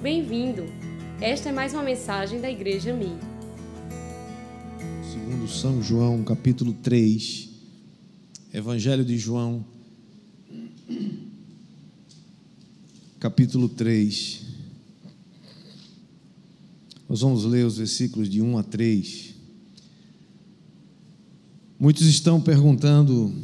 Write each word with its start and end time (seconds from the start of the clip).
Bem-vindo! 0.00 0.62
Esta 1.20 1.48
é 1.48 1.52
mais 1.52 1.74
uma 1.74 1.82
mensagem 1.82 2.40
da 2.40 2.48
Igreja 2.48 2.94
Mi. 2.94 3.18
Segundo 5.02 5.48
São 5.48 5.82
João, 5.82 6.22
capítulo 6.22 6.72
3, 6.72 7.48
Evangelho 8.54 9.04
de 9.04 9.18
João, 9.18 9.64
capítulo 13.18 13.68
3. 13.68 14.42
Nós 17.08 17.20
vamos 17.22 17.44
ler 17.44 17.66
os 17.66 17.78
versículos 17.78 18.28
de 18.28 18.40
1 18.40 18.56
a 18.56 18.62
3. 18.62 19.34
Muitos 21.76 22.06
estão 22.06 22.40
perguntando 22.40 23.34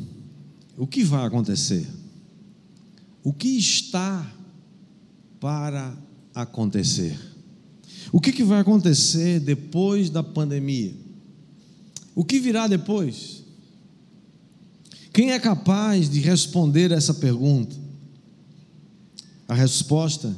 o 0.78 0.86
que 0.86 1.02
vai 1.02 1.26
acontecer? 1.26 1.84
O 3.24 3.32
que 3.32 3.58
está 3.58 4.32
para 5.40 6.03
acontecer? 6.34 7.18
O 8.12 8.20
que, 8.20 8.32
que 8.32 8.44
vai 8.44 8.60
acontecer 8.60 9.40
depois 9.40 10.10
da 10.10 10.22
pandemia? 10.22 10.94
O 12.14 12.24
que 12.24 12.38
virá 12.38 12.66
depois? 12.66 13.42
Quem 15.12 15.32
é 15.32 15.38
capaz 15.38 16.08
de 16.08 16.20
responder 16.20 16.90
essa 16.92 17.14
pergunta? 17.14 17.76
A 19.46 19.54
resposta 19.54 20.34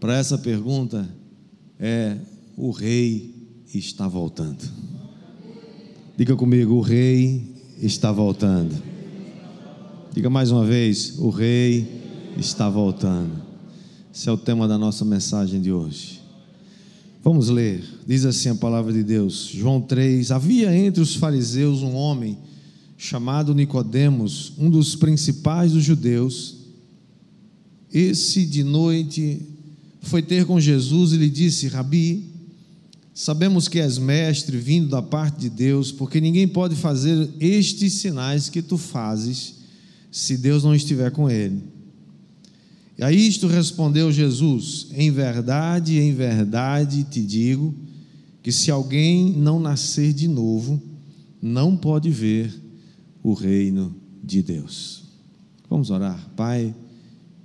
para 0.00 0.16
essa 0.16 0.38
pergunta 0.38 1.08
é: 1.78 2.16
o 2.56 2.70
rei 2.70 3.34
está 3.72 4.08
voltando. 4.08 4.62
Diga 6.16 6.36
comigo: 6.36 6.74
o 6.74 6.80
rei 6.80 7.54
está 7.78 8.10
voltando. 8.12 8.74
Diga 10.12 10.30
mais 10.30 10.50
uma 10.50 10.64
vez: 10.64 11.18
o 11.18 11.28
rei 11.30 12.34
está 12.36 12.68
voltando. 12.68 13.41
Esse 14.14 14.28
é 14.28 14.32
o 14.32 14.36
tema 14.36 14.68
da 14.68 14.76
nossa 14.76 15.06
mensagem 15.06 15.58
de 15.58 15.72
hoje. 15.72 16.20
Vamos 17.24 17.48
ler. 17.48 17.82
Diz 18.06 18.26
assim 18.26 18.50
a 18.50 18.54
palavra 18.54 18.92
de 18.92 19.02
Deus, 19.02 19.50
João 19.54 19.80
3: 19.80 20.30
Havia 20.30 20.76
entre 20.76 21.00
os 21.00 21.14
fariseus 21.14 21.80
um 21.82 21.94
homem 21.94 22.36
chamado 22.98 23.54
Nicodemos, 23.54 24.52
um 24.58 24.68
dos 24.68 24.94
principais 24.94 25.72
dos 25.72 25.82
judeus. 25.82 26.56
Esse 27.90 28.44
de 28.44 28.62
noite 28.62 29.40
foi 30.02 30.20
ter 30.20 30.44
com 30.44 30.60
Jesus 30.60 31.12
e 31.12 31.16
lhe 31.16 31.30
disse: 31.30 31.68
Rabi, 31.68 32.26
sabemos 33.14 33.66
que 33.66 33.80
és 33.80 33.96
mestre 33.96 34.58
vindo 34.58 34.88
da 34.88 35.00
parte 35.00 35.40
de 35.40 35.48
Deus, 35.48 35.90
porque 35.90 36.20
ninguém 36.20 36.46
pode 36.46 36.76
fazer 36.76 37.30
estes 37.40 37.94
sinais 37.94 38.50
que 38.50 38.60
tu 38.60 38.76
fazes 38.76 39.54
se 40.10 40.36
Deus 40.36 40.64
não 40.64 40.74
estiver 40.74 41.10
com 41.10 41.30
ele. 41.30 41.62
E 42.98 43.04
a 43.04 43.10
isto 43.10 43.46
respondeu 43.46 44.12
Jesus: 44.12 44.88
Em 44.92 45.10
verdade, 45.10 45.98
em 45.98 46.14
verdade 46.14 47.04
te 47.04 47.22
digo 47.22 47.74
que 48.42 48.52
se 48.52 48.70
alguém 48.70 49.32
não 49.32 49.60
nascer 49.60 50.12
de 50.12 50.28
novo, 50.28 50.80
não 51.40 51.76
pode 51.76 52.10
ver 52.10 52.52
o 53.22 53.32
reino 53.32 53.94
de 54.22 54.42
Deus. 54.42 55.04
Vamos 55.68 55.90
orar. 55.90 56.30
Pai, 56.36 56.74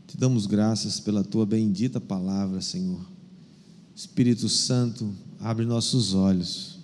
te 0.08 0.18
damos 0.18 0.45
graças 0.45 1.00
pela 1.00 1.23
tua 1.23 1.45
bendita 1.45 2.00
palavra, 2.02 2.62
Senhor. 2.62 3.06
Espírito 3.95 4.48
Santo, 4.48 5.12
abre 5.40 5.66
nossos 5.66 6.14
olhos, 6.14 6.78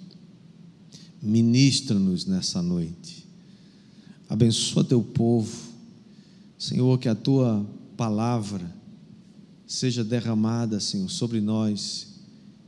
ministra-nos 1.22 2.26
nessa 2.26 2.62
noite, 2.62 3.28
abençoa 4.28 4.84
teu 4.84 5.04
povo, 5.04 5.56
Senhor, 6.58 6.98
que 6.98 7.08
a 7.08 7.14
tua 7.14 7.64
palavra 7.96 8.70
seja 9.66 10.04
derramada, 10.04 10.80
Senhor, 10.80 11.10
sobre 11.10 11.40
nós, 11.42 12.08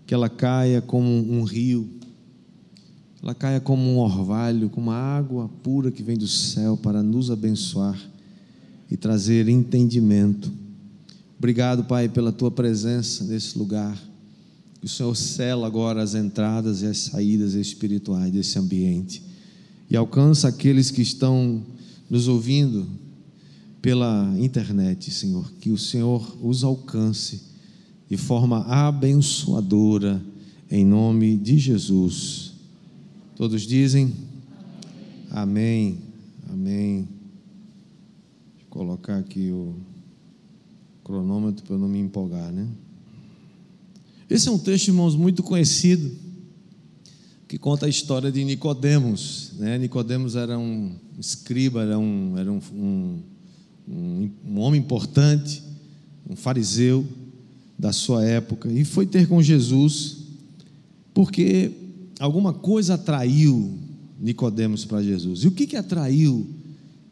que 0.07 0.13
ela 0.13 0.29
caia 0.29 0.81
como 0.81 1.09
um 1.09 1.43
rio, 1.43 1.89
ela 3.21 3.35
caia 3.35 3.59
como 3.59 3.81
um 3.81 3.97
orvalho, 3.97 4.69
como 4.69 4.89
uma 4.89 4.95
água 4.95 5.49
pura 5.63 5.91
que 5.91 6.03
vem 6.03 6.17
do 6.17 6.27
céu 6.27 6.77
para 6.77 7.03
nos 7.03 7.29
abençoar 7.29 7.99
e 8.89 8.95
trazer 8.95 9.49
entendimento. 9.49 10.51
Obrigado, 11.37 11.83
Pai, 11.83 12.07
pela 12.07 12.31
tua 12.31 12.51
presença 12.51 13.23
nesse 13.23 13.57
lugar. 13.57 13.97
Que 14.79 14.85
o 14.85 14.89
Senhor 14.89 15.15
sela 15.15 15.67
agora 15.67 16.01
as 16.01 16.13
entradas 16.13 16.81
e 16.81 16.85
as 16.85 16.97
saídas 16.99 17.53
espirituais 17.53 18.31
desse 18.31 18.59
ambiente 18.59 19.23
e 19.89 19.95
alcança 19.95 20.47
aqueles 20.47 20.89
que 20.91 21.01
estão 21.01 21.63
nos 22.09 22.27
ouvindo 22.27 22.87
pela 23.85 24.33
internet, 24.39 25.11
Senhor, 25.11 25.47
que 25.61 25.69
o 25.69 25.77
Senhor 25.77 26.35
os 26.41 26.63
alcance 26.63 27.43
de 28.09 28.17
forma 28.17 28.61
abençoadora, 28.65 30.19
em 30.71 30.83
nome 30.83 31.37
de 31.37 31.59
Jesus. 31.59 32.53
Todos 33.35 33.61
dizem 33.61 34.11
amém, 35.29 35.99
amém. 36.51 37.07
Deixa 38.53 38.65
eu 38.65 38.69
colocar 38.71 39.19
aqui 39.19 39.51
o 39.51 39.75
cronômetro 41.03 41.63
para 41.63 41.77
não 41.77 41.87
me 41.87 41.99
empolgar, 41.99 42.51
né? 42.51 42.67
Esse 44.27 44.49
é 44.49 44.51
um 44.51 44.57
texto, 44.57 44.87
irmãos, 44.87 45.15
muito 45.15 45.43
conhecido, 45.43 46.11
que 47.47 47.59
conta 47.59 47.85
a 47.85 47.89
história 47.89 48.31
de 48.31 48.43
Nicodemos. 48.43 49.51
Né? 49.59 49.77
Nicodemos 49.77 50.35
era 50.35 50.57
um 50.57 50.95
escriba, 51.19 51.83
era 51.83 51.99
um, 51.99 52.35
era 52.35 52.51
um, 52.51 52.59
um 52.73 53.34
um, 53.87 54.29
um 54.45 54.59
homem 54.59 54.79
importante, 54.79 55.63
um 56.29 56.35
fariseu 56.35 57.05
da 57.77 57.91
sua 57.91 58.25
época, 58.25 58.71
e 58.71 58.85
foi 58.85 59.05
ter 59.05 59.27
com 59.27 59.41
Jesus, 59.41 60.17
porque 61.13 61.71
alguma 62.19 62.53
coisa 62.53 62.95
atraiu 62.95 63.77
Nicodemos 64.19 64.85
para 64.85 65.03
Jesus. 65.03 65.43
E 65.43 65.47
o 65.47 65.51
que, 65.51 65.67
que 65.67 65.75
atraiu 65.75 66.47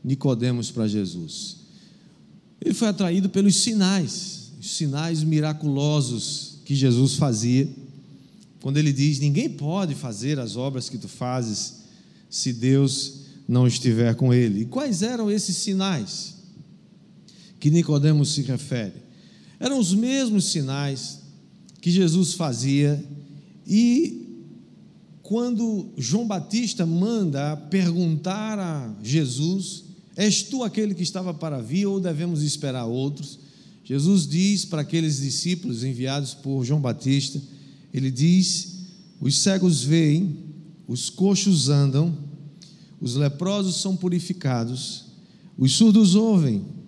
Nicodemos 0.04 0.72
para 0.72 0.88
Jesus? 0.88 1.58
Ele 2.62 2.74
foi 2.74 2.88
atraído 2.88 3.30
pelos 3.30 3.58
sinais, 3.58 4.52
os 4.60 4.72
sinais 4.72 5.24
miraculosos 5.24 6.60
que 6.64 6.74
Jesus 6.74 7.16
fazia. 7.16 7.70
Quando 8.62 8.78
ele 8.78 8.94
diz: 8.94 9.20
Ninguém 9.20 9.50
pode 9.50 9.94
fazer 9.96 10.40
as 10.40 10.56
obras 10.56 10.88
que 10.88 10.98
tu 10.98 11.10
fazes 11.10 11.84
se 12.30 12.54
Deus 12.54 13.24
não 13.48 13.68
estiver 13.68 14.16
com 14.16 14.34
ele. 14.34 14.62
E 14.62 14.66
quais 14.66 15.02
eram 15.02 15.30
esses 15.30 15.58
sinais? 15.58 16.33
Que 17.64 17.72
Nicodemos 17.72 18.34
se 18.34 18.42
refere. 18.42 18.92
Eram 19.58 19.80
os 19.80 19.94
mesmos 19.94 20.52
sinais 20.52 21.22
que 21.80 21.90
Jesus 21.90 22.34
fazia 22.34 23.02
e 23.66 24.52
quando 25.22 25.88
João 25.98 26.28
Batista 26.28 26.86
manda 26.86 27.56
perguntar 27.56 28.60
a 28.60 28.94
Jesus: 29.02 29.86
És 30.14 30.44
tu 30.44 30.62
aquele 30.62 30.94
que 30.94 31.04
estava 31.04 31.34
para 31.34 31.62
vir 31.62 31.86
ou 31.86 32.02
devemos 32.02 32.44
esperar 32.44 32.84
outros? 32.84 33.40
Jesus 33.86 34.28
diz 34.28 34.66
para 34.66 34.82
aqueles 34.82 35.22
discípulos 35.22 35.86
enviados 35.86 36.34
por 36.34 36.66
João 36.66 36.82
Batista: 36.82 37.42
Ele 37.94 38.12
diz: 38.12 38.80
Os 39.22 39.40
cegos 39.40 39.82
veem, 39.82 40.38
os 40.86 41.10
coxos 41.10 41.70
andam, 41.70 42.14
os 43.00 43.16
leprosos 43.16 43.78
são 43.78 43.96
purificados, 43.96 45.06
os 45.58 45.72
surdos 45.72 46.14
ouvem, 46.14 46.83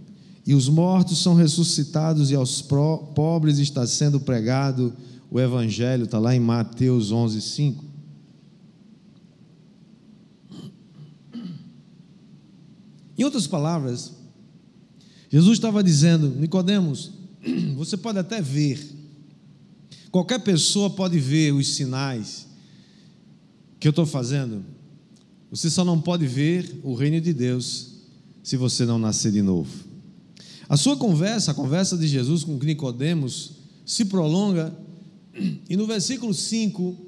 e 0.45 0.53
os 0.53 0.69
mortos 0.69 1.17
são 1.17 1.33
ressuscitados, 1.33 2.29
e 2.29 2.35
aos 2.35 2.61
pobres 2.61 3.57
está 3.57 3.88
sendo 3.88 4.19
pregado 4.19 4.94
o 5.31 5.39
Evangelho, 5.39 6.03
está 6.03 6.19
lá 6.19 6.35
em 6.35 6.39
Mateus 6.39 7.11
11, 7.11 7.41
5. 7.41 7.85
Em 13.17 13.23
outras 13.23 13.47
palavras, 13.47 14.13
Jesus 15.29 15.57
estava 15.57 15.84
dizendo, 15.84 16.29
Nicodemos, 16.29 17.11
você 17.75 17.97
pode 17.97 18.19
até 18.19 18.40
ver, 18.40 18.79
qualquer 20.11 20.40
pessoa 20.40 20.91
pode 20.91 21.17
ver 21.17 21.53
os 21.53 21.75
sinais 21.75 22.46
que 23.79 23.87
eu 23.87 23.91
estou 23.91 24.05
fazendo, 24.05 24.64
você 25.49 25.72
só 25.72 25.84
não 25.84 25.99
pode 25.99 26.28
ver 26.28 26.79
o 26.84 26.93
reino 26.93 27.19
de 27.19 27.34
Deus 27.34 27.96
se 28.43 28.58
você 28.58 28.85
não 28.85 28.99
nascer 28.99 29.31
de 29.31 29.41
novo. 29.41 29.94
A 30.67 30.78
sua 30.78 30.97
conversa, 30.97 31.52
a 31.52 31.53
conversa 31.53 31.97
de 31.97 32.08
Jesus 32.08 32.44
com 32.44 32.58
Nicodemos, 32.58 33.52
se 33.85 34.06
prolonga 34.06 34.76
e 35.70 35.76
no 35.76 35.85
versículo 35.85 36.34
5 36.34 37.06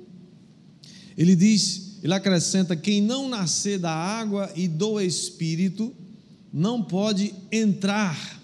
ele 1.17 1.35
diz, 1.35 1.97
ele 2.03 2.13
acrescenta: 2.13 2.75
quem 2.75 3.01
não 3.01 3.27
nascer 3.27 3.79
da 3.79 3.91
água 3.91 4.51
e 4.55 4.67
do 4.67 4.99
espírito 5.01 5.93
não 6.53 6.83
pode 6.83 7.33
entrar 7.51 8.41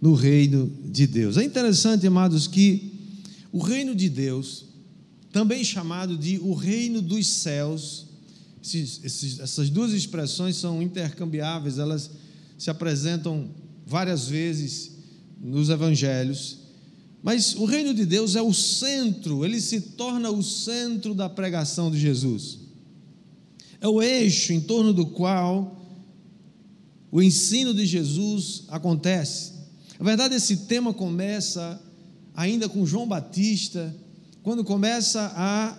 no 0.00 0.14
reino 0.14 0.70
de 0.84 1.06
Deus. 1.06 1.38
É 1.38 1.44
interessante, 1.44 2.06
amados, 2.06 2.46
que 2.46 2.92
o 3.50 3.58
reino 3.58 3.94
de 3.94 4.08
Deus, 4.08 4.66
também 5.32 5.64
chamado 5.64 6.18
de 6.18 6.38
o 6.38 6.52
reino 6.52 7.00
dos 7.00 7.26
céus, 7.26 8.06
esses, 8.62 9.00
esses, 9.02 9.40
essas 9.40 9.70
duas 9.70 9.92
expressões 9.92 10.56
são 10.56 10.82
intercambiáveis, 10.82 11.78
elas 11.78 12.10
se 12.58 12.70
apresentam 12.70 13.48
várias 13.86 14.26
vezes 14.28 14.92
nos 15.40 15.68
evangelhos, 15.68 16.58
Mas 17.24 17.54
o 17.54 17.64
reino 17.64 17.94
de 17.94 18.04
Deus 18.04 18.36
é 18.36 18.42
o 18.42 18.52
centro, 18.52 19.46
ele 19.46 19.58
se 19.58 19.80
torna 19.80 20.28
o 20.30 20.42
centro 20.42 21.14
da 21.14 21.26
pregação 21.26 21.90
de 21.90 21.98
Jesus. 21.98 22.58
É 23.80 23.88
o 23.88 24.02
eixo 24.02 24.52
em 24.52 24.60
torno 24.60 24.92
do 24.92 25.06
qual 25.06 25.80
o 27.10 27.22
ensino 27.22 27.72
de 27.72 27.86
Jesus 27.86 28.64
acontece. 28.68 29.54
Na 29.98 30.04
verdade, 30.04 30.34
esse 30.34 30.66
tema 30.66 30.92
começa 30.92 31.80
ainda 32.34 32.68
com 32.68 32.84
João 32.84 33.08
Batista, 33.08 33.96
quando 34.42 34.62
começa 34.62 35.32
a 35.34 35.78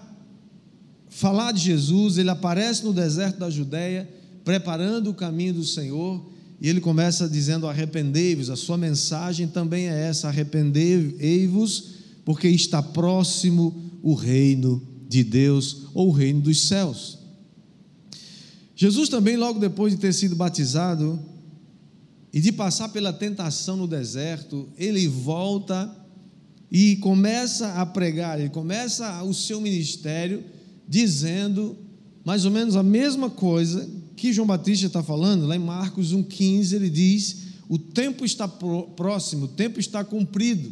falar 1.09 1.51
de 1.51 1.61
Jesus, 1.61 2.17
ele 2.17 2.31
aparece 2.31 2.83
no 2.83 2.91
deserto 2.91 3.37
da 3.37 3.51
Judéia, 3.51 4.09
preparando 4.43 5.11
o 5.11 5.13
caminho 5.13 5.53
do 5.53 5.63
Senhor, 5.63 6.25
e 6.65 6.67
ele 6.67 6.81
começa 6.81 7.29
dizendo: 7.29 7.67
Arrependei-vos. 7.67 8.49
A 8.49 8.55
sua 8.55 8.75
mensagem 8.75 9.47
também 9.47 9.87
é 9.87 10.07
essa: 10.07 10.29
Arrependei-vos, 10.29 11.89
porque 12.25 12.47
está 12.47 12.81
próximo 12.81 13.99
o 14.01 14.15
reino 14.15 14.81
de 15.07 15.23
Deus 15.23 15.83
ou 15.93 16.07
o 16.07 16.11
reino 16.11 16.41
dos 16.41 16.61
céus. 16.63 17.19
Jesus 18.75 19.09
também, 19.09 19.37
logo 19.37 19.59
depois 19.59 19.93
de 19.93 19.99
ter 19.99 20.11
sido 20.11 20.35
batizado 20.35 21.19
e 22.33 22.41
de 22.41 22.51
passar 22.51 22.89
pela 22.89 23.13
tentação 23.13 23.77
no 23.77 23.87
deserto, 23.87 24.67
ele 24.75 25.07
volta 25.07 25.95
e 26.71 26.95
começa 26.95 27.73
a 27.73 27.85
pregar, 27.85 28.39
ele 28.39 28.49
começa 28.49 29.21
o 29.21 29.35
seu 29.35 29.61
ministério 29.61 30.43
dizendo 30.87 31.77
mais 32.25 32.43
ou 32.43 32.49
menos 32.49 32.75
a 32.75 32.81
mesma 32.81 33.29
coisa 33.29 33.87
que 34.15 34.31
João 34.31 34.47
Batista 34.47 34.87
está 34.87 35.03
falando, 35.03 35.45
lá 35.45 35.55
em 35.55 35.59
Marcos 35.59 36.13
1,15, 36.13 36.73
ele 36.73 36.89
diz: 36.89 37.37
o 37.67 37.77
tempo 37.77 38.23
está 38.23 38.47
próximo, 38.47 39.45
o 39.45 39.49
tempo 39.49 39.79
está 39.79 40.03
cumprido, 40.03 40.71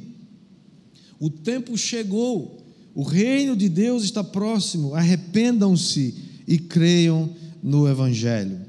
o 1.19 1.29
tempo 1.29 1.77
chegou, 1.77 2.63
o 2.93 3.03
reino 3.03 3.55
de 3.55 3.67
Deus 3.67 4.03
está 4.03 4.23
próximo, 4.23 4.93
arrependam-se 4.93 6.13
e 6.47 6.57
creiam 6.57 7.29
no 7.61 7.87
Evangelho. 7.87 8.59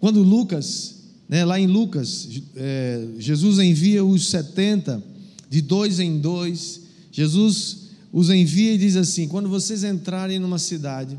Quando 0.00 0.22
Lucas, 0.22 0.96
né, 1.28 1.44
lá 1.44 1.58
em 1.58 1.66
Lucas, 1.66 2.28
é, 2.56 3.08
Jesus 3.18 3.58
envia 3.58 4.04
os 4.04 4.28
70, 4.28 5.02
de 5.48 5.62
dois 5.62 6.00
em 6.00 6.18
dois, 6.18 6.82
Jesus 7.12 7.88
os 8.12 8.30
envia 8.30 8.74
e 8.74 8.78
diz 8.78 8.96
assim: 8.96 9.28
quando 9.28 9.48
vocês 9.48 9.84
entrarem 9.84 10.38
numa 10.38 10.58
cidade, 10.58 11.18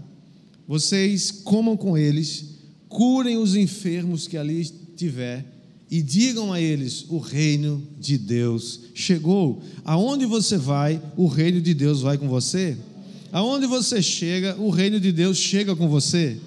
vocês 0.68 1.32
comam 1.32 1.78
com 1.78 1.98
eles 1.98 2.49
curem 2.89 3.38
os 3.38 3.56
enfermos 3.56 4.27
que 4.27 4.36
ali 4.36 4.65
tiver 4.97 5.45
e 5.89 6.01
digam 6.01 6.51
a 6.51 6.59
eles: 6.59 7.06
o 7.07 7.19
reino 7.19 7.81
de 7.97 8.18
Deus 8.18 8.81
chegou. 8.94 9.62
Aonde 9.86 10.25
você 10.25 10.57
vai, 10.57 11.01
o 11.15 11.27
reino 11.27 11.62
de 11.62 11.74
Deus 11.74 12.01
vai 12.01 12.18
com 12.18 12.27
você. 12.27 12.75
Aonde 13.31 13.68
você 13.68 14.01
chega, 14.01 14.56
o 14.59 14.69
reino 14.69 15.00
de 15.00 15.12
Deus 15.12 15.38
chega 15.38 15.75
com 15.75 15.88
você. 15.88 16.38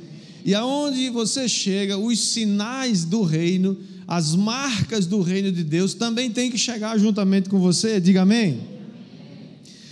E 0.45 0.55
aonde 0.55 1.09
você 1.11 1.49
chega, 1.49 1.97
os 1.97 2.19
sinais 2.19 3.05
do 3.05 3.23
reino, 3.23 3.79
as 4.09 4.35
marcas 4.35 5.07
do 5.07 5.23
reino 5.23 5.53
de 5.53 5.63
Deus 5.63 5.95
também 5.95 6.31
têm 6.31 6.51
que 6.51 6.59
chegar 6.59 6.99
juntamente 6.99 7.49
com 7.49 7.61
você. 7.61 8.01
Diga 8.01 8.23
amém. 8.23 8.61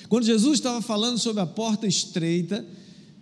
Quando 0.08 0.25
Jesus 0.25 0.55
estava 0.55 0.82
falando 0.82 1.19
sobre 1.19 1.41
a 1.41 1.47
porta 1.47 1.87
estreita, 1.87 2.67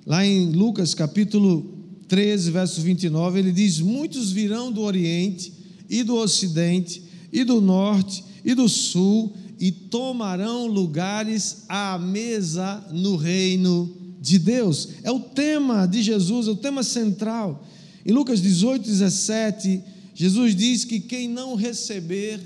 lá 0.06 0.24
em 0.24 0.50
Lucas 0.52 0.94
capítulo 0.94 1.77
13, 2.08 2.50
verso 2.50 2.80
29, 2.80 3.38
ele 3.38 3.52
diz: 3.52 3.80
Muitos 3.80 4.32
virão 4.32 4.72
do 4.72 4.80
Oriente 4.80 5.52
e 5.88 6.02
do 6.02 6.16
Ocidente 6.16 7.02
e 7.32 7.44
do 7.44 7.60
Norte 7.60 8.24
e 8.44 8.54
do 8.54 8.68
Sul 8.68 9.34
e 9.60 9.70
tomarão 9.70 10.66
lugares 10.66 11.64
à 11.68 11.98
mesa 11.98 12.86
no 12.92 13.16
reino 13.16 13.94
de 14.20 14.38
Deus. 14.38 14.88
É 15.02 15.10
o 15.10 15.20
tema 15.20 15.86
de 15.86 16.02
Jesus, 16.02 16.48
é 16.48 16.50
o 16.50 16.56
tema 16.56 16.82
central. 16.82 17.66
Em 18.06 18.12
Lucas 18.12 18.40
18, 18.40 18.84
17, 18.84 19.82
Jesus 20.14 20.54
diz 20.54 20.84
que 20.84 21.00
quem 21.00 21.28
não 21.28 21.54
receber 21.54 22.40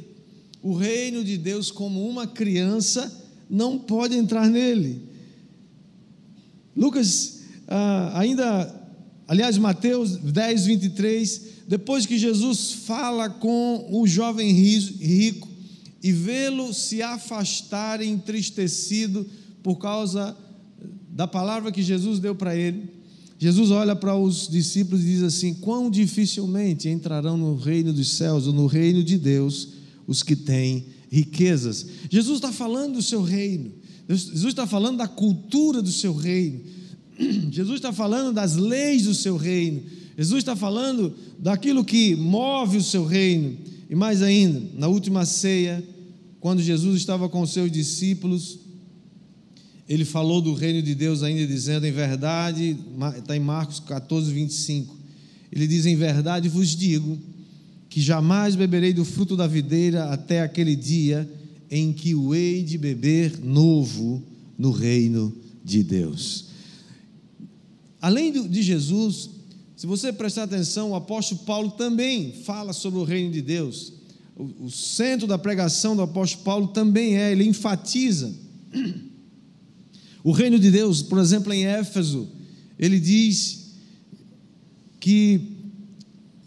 o 0.63 0.75
reino 0.75 1.23
de 1.25 1.37
Deus 1.37 1.71
como 1.71 2.09
uma 2.09 2.27
criança 2.27 3.11
não 3.49 3.79
pode 3.79 4.17
entrar 4.17 4.49
nele. 4.49 5.03
Lucas 6.75 7.41
ah, 7.69 8.13
ainda 8.19 8.82
Aliás, 9.33 9.57
Mateus 9.57 10.17
10, 10.17 10.67
23, 10.67 11.43
depois 11.67 12.05
que 12.05 12.19
Jesus 12.19 12.73
fala 12.85 13.31
com 13.31 13.89
o 13.91 14.07
jovem 14.07 14.53
rico 14.53 15.49
e 16.03 16.13
vê-lo 16.13 16.75
se 16.75 17.01
afastar 17.01 18.03
entristecido 18.03 19.27
por 19.63 19.77
causa 19.77 20.37
da 21.09 21.27
palavra 21.27 21.73
que 21.73 21.83
Jesus 21.83 22.19
deu 22.19 22.35
para 22.35 22.55
ele, 22.55 22.91
Jesus 23.39 23.71
olha 23.71 23.97
para 23.97 24.15
os 24.15 24.49
discípulos 24.49 25.01
e 25.01 25.07
diz 25.07 25.23
assim: 25.23 25.55
Quão 25.55 25.91
dificilmente 25.91 26.91
entrarão 26.91 27.39
no 27.39 27.57
reino 27.57 27.91
dos 27.91 28.11
céus 28.11 28.47
ou 28.47 28.53
no 28.53 28.67
reino 28.67 29.03
de 29.03 29.17
Deus 29.17 29.69
os 30.07 30.23
que 30.23 30.37
têm 30.37 30.85
riquezas. 31.11 31.87
Jesus 32.11 32.37
está 32.37 32.53
falando 32.53 32.97
do 32.97 33.03
seu 33.03 33.23
reino, 33.23 33.73
Jesus 34.07 34.45
está 34.49 34.67
falando 34.67 34.99
da 34.99 35.09
cultura 35.09 35.81
do 35.81 35.91
seu 35.91 36.15
reino. 36.15 36.72
Jesus 37.51 37.77
está 37.77 37.93
falando 37.93 38.33
das 38.33 38.57
leis 38.57 39.05
do 39.05 39.15
seu 39.15 39.37
reino. 39.37 39.83
Jesus 40.17 40.39
está 40.39 40.55
falando 40.55 41.15
daquilo 41.39 41.85
que 41.85 42.15
move 42.17 42.77
o 42.77 42.83
seu 42.83 43.05
reino. 43.05 43.57
E 43.89 43.95
mais 43.95 44.23
ainda, 44.23 44.63
na 44.75 44.89
última 44.89 45.25
ceia, 45.25 45.83
quando 46.41 46.63
Jesus 46.63 46.97
estava 46.97 47.29
com 47.29 47.43
os 47.43 47.53
seus 47.53 47.71
discípulos, 47.71 48.59
ele 49.89 50.05
falou 50.05 50.41
do 50.41 50.55
reino 50.55 50.81
de 50.81 50.95
Deus 50.95 51.23
ainda 51.23 51.47
dizendo, 51.47 51.87
em 51.87 51.93
verdade, 51.93 52.77
está 53.19 53.37
em 53.37 53.41
Marcos 53.41 53.81
14, 53.81 54.33
25. 54.33 54.97
Ele 55.53 55.67
diz: 55.67 55.85
Em 55.85 55.97
verdade 55.97 56.49
vos 56.49 56.71
digo 56.71 57.19
que 57.89 58.01
jamais 58.01 58.57
beberei 58.57 58.95
do 58.95 59.05
fruto 59.05 59.37
da 59.37 59.47
videira 59.47 60.05
até 60.07 60.41
aquele 60.41 60.75
dia 60.75 61.29
em 61.71 61.93
que 61.93 62.15
o 62.15 62.35
hei 62.35 62.63
de 62.63 62.79
beber 62.79 63.39
novo 63.45 64.23
no 64.57 64.71
reino 64.71 65.35
de 65.63 65.83
Deus. 65.83 66.52
Além 68.03 68.33
de 68.49 68.61
Jesus, 68.61 69.31
se 69.77 69.87
você 69.87 70.13
prestar 70.13 70.43
atenção, 70.43 70.91
o 70.91 70.97
apóstolo 70.97 71.43
Paulo 71.43 71.71
também 71.71 72.33
fala 72.45 72.73
sobre 72.73 72.99
o 72.99 73.05
reino 73.05 73.33
de 73.33 73.41
Deus. 73.41 73.93
O, 74.37 74.69
centro 74.69 75.25
da 75.25 75.39
pregação 75.39 75.95
do 75.95 76.03
apóstolo 76.03 76.43
Paulo 76.43 76.69
também 76.69 77.17
é, 77.17 77.31
ele 77.31 77.45
enfatiza. 77.45 78.35
O 80.25 80.31
reino 80.31 80.57
de 80.57 80.71
Deus, 80.71 81.03
por 81.03 81.19
exemplo, 81.19 81.53
em 81.53 81.65
Éfeso, 81.65 82.29
ele 82.79 83.01
diz 83.01 83.73
que, 85.01 85.41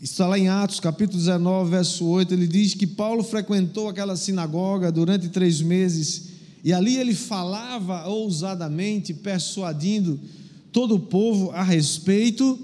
está 0.02 0.26
lá 0.28 0.40
em 0.40 0.48
Atos 0.48 0.80
capítulo 0.80 1.20
19, 1.20 1.72
verso 1.72 2.06
8, 2.06 2.34
ele 2.34 2.48
diz 2.48 2.74
que 2.74 2.88
Paulo 2.88 3.22
frequentou 3.22 3.90
aquela 3.90 4.16
sinagoga 4.16 4.94
durante 4.94 5.28
três 5.28 5.60
meses 5.60 6.30
e 6.64 6.72
ali 6.72 6.96
ele 6.96 7.14
falava 7.14 8.08
ousadamente, 8.08 9.14
persuadindo 9.14 10.18
todo 10.75 10.96
o 10.96 11.00
povo 11.00 11.51
a 11.51 11.63
respeito 11.63 12.60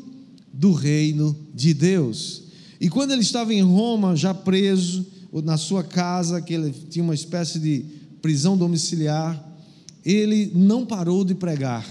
do 0.51 0.73
reino 0.73 1.33
de 1.55 1.73
Deus. 1.73 2.43
E 2.77 2.89
quando 2.89 3.11
ele 3.11 3.21
estava 3.21 3.53
em 3.53 3.61
Roma, 3.61 4.17
já 4.17 4.33
preso, 4.33 5.07
na 5.45 5.55
sua 5.55 5.81
casa, 5.81 6.41
que 6.41 6.53
ele 6.53 6.75
tinha 6.89 7.05
uma 7.05 7.15
espécie 7.15 7.57
de 7.57 7.85
prisão 8.21 8.57
domiciliar, 8.57 9.41
ele 10.03 10.51
não 10.53 10.85
parou 10.85 11.23
de 11.23 11.33
pregar. 11.33 11.87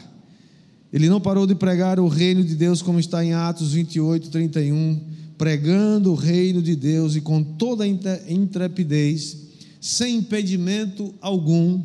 Ele 0.92 1.08
não 1.08 1.22
parou 1.22 1.46
de 1.46 1.54
pregar 1.54 1.98
o 1.98 2.06
reino 2.06 2.44
de 2.44 2.54
Deus, 2.54 2.82
como 2.82 3.00
está 3.00 3.24
em 3.24 3.32
Atos 3.32 3.72
28, 3.72 4.28
31, 4.28 5.00
pregando 5.38 6.12
o 6.12 6.14
reino 6.14 6.60
de 6.60 6.76
Deus 6.76 7.16
e 7.16 7.22
com 7.22 7.42
toda 7.42 7.82
a 7.82 7.88
intrepidez, 8.28 9.38
sem 9.80 10.16
impedimento 10.16 11.14
algum, 11.18 11.82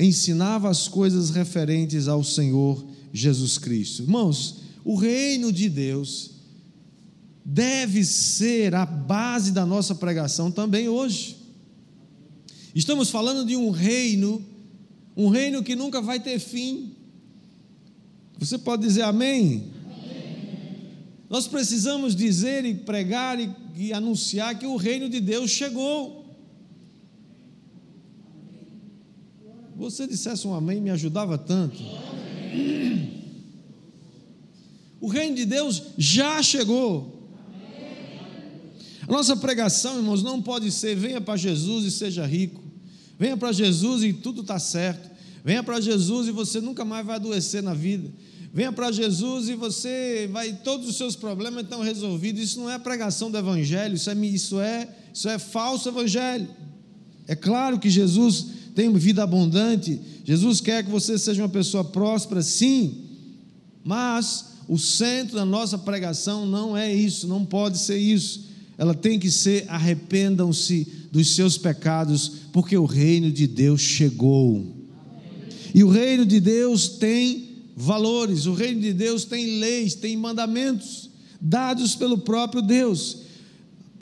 ensinava 0.00 0.70
as 0.70 0.88
coisas 0.88 1.28
referentes 1.28 2.08
ao 2.08 2.24
Senhor 2.24 2.91
Jesus 3.12 3.58
Cristo. 3.58 4.02
Irmãos, 4.02 4.62
o 4.84 4.96
reino 4.96 5.52
de 5.52 5.68
Deus 5.68 6.30
deve 7.44 8.04
ser 8.04 8.74
a 8.74 8.86
base 8.86 9.52
da 9.52 9.66
nossa 9.66 9.94
pregação 9.94 10.50
também 10.50 10.88
hoje. 10.88 11.36
Estamos 12.74 13.10
falando 13.10 13.44
de 13.46 13.54
um 13.56 13.70
reino, 13.70 14.42
um 15.16 15.28
reino 15.28 15.62
que 15.62 15.76
nunca 15.76 16.00
vai 16.00 16.18
ter 16.20 16.38
fim. 16.38 16.94
Você 18.38 18.56
pode 18.56 18.82
dizer 18.82 19.02
amém? 19.02 19.70
amém. 19.84 20.88
Nós 21.28 21.46
precisamos 21.46 22.16
dizer 22.16 22.64
e 22.64 22.74
pregar 22.74 23.38
e, 23.38 23.50
e 23.76 23.92
anunciar 23.92 24.58
que 24.58 24.66
o 24.66 24.76
reino 24.76 25.08
de 25.08 25.20
Deus 25.20 25.50
chegou. 25.50 26.22
Você 29.76 30.06
dissesse 30.06 30.46
um 30.46 30.54
amém, 30.54 30.80
me 30.80 30.90
ajudava 30.90 31.36
tanto. 31.36 31.82
O 35.00 35.08
reino 35.08 35.34
de 35.36 35.44
Deus 35.44 35.82
já 35.98 36.42
chegou. 36.42 37.20
A 39.06 39.10
nossa 39.10 39.36
pregação, 39.36 39.98
irmãos, 39.98 40.22
não 40.22 40.40
pode 40.40 40.70
ser 40.70 40.94
venha 40.94 41.20
para 41.20 41.36
Jesus 41.36 41.84
e 41.84 41.90
seja 41.90 42.24
rico. 42.24 42.62
Venha 43.18 43.36
para 43.36 43.52
Jesus 43.52 44.04
e 44.04 44.12
tudo 44.12 44.42
está 44.42 44.58
certo. 44.58 45.10
Venha 45.44 45.62
para 45.62 45.80
Jesus 45.80 46.28
e 46.28 46.30
você 46.30 46.60
nunca 46.60 46.84
mais 46.84 47.04
vai 47.04 47.16
adoecer 47.16 47.62
na 47.62 47.74
vida. 47.74 48.10
Venha 48.54 48.70
para 48.70 48.92
Jesus 48.92 49.48
e 49.48 49.54
você 49.54 50.28
vai, 50.30 50.52
todos 50.52 50.88
os 50.88 50.96
seus 50.96 51.16
problemas 51.16 51.64
estão 51.64 51.80
resolvidos. 51.80 52.42
Isso 52.42 52.60
não 52.60 52.70
é 52.70 52.78
pregação 52.78 53.30
do 53.30 53.38
Evangelho, 53.38 53.94
isso 53.94 54.10
é, 54.10 54.14
isso 54.14 54.60
é, 54.60 54.88
isso 55.12 55.28
é 55.28 55.38
falso 55.38 55.88
Evangelho. 55.88 56.48
É 57.26 57.34
claro 57.34 57.78
que 57.78 57.88
Jesus 57.88 58.46
tem 58.74 58.92
vida 58.92 59.22
abundante, 59.22 60.00
Jesus 60.24 60.60
quer 60.60 60.84
que 60.84 60.90
você 60.90 61.18
seja 61.18 61.42
uma 61.42 61.48
pessoa 61.48 61.84
próspera, 61.84 62.42
sim, 62.42 62.94
mas 63.84 64.52
o 64.68 64.78
centro 64.78 65.36
da 65.36 65.44
nossa 65.44 65.76
pregação 65.76 66.46
não 66.46 66.76
é 66.76 66.92
isso, 66.92 67.26
não 67.26 67.44
pode 67.44 67.78
ser 67.78 67.98
isso. 67.98 68.52
Ela 68.78 68.94
tem 68.94 69.18
que 69.18 69.30
ser 69.30 69.66
arrependam-se 69.68 70.86
dos 71.10 71.34
seus 71.34 71.58
pecados, 71.58 72.32
porque 72.52 72.76
o 72.76 72.86
reino 72.86 73.30
de 73.30 73.46
Deus 73.46 73.80
chegou. 73.80 74.64
E 75.74 75.84
o 75.84 75.88
reino 75.88 76.24
de 76.24 76.40
Deus 76.40 76.88
tem 76.88 77.48
valores, 77.76 78.46
o 78.46 78.54
reino 78.54 78.80
de 78.80 78.92
Deus 78.92 79.24
tem 79.24 79.58
leis, 79.58 79.94
tem 79.94 80.16
mandamentos 80.16 81.10
dados 81.40 81.94
pelo 81.94 82.18
próprio 82.18 82.62
Deus. 82.62 83.18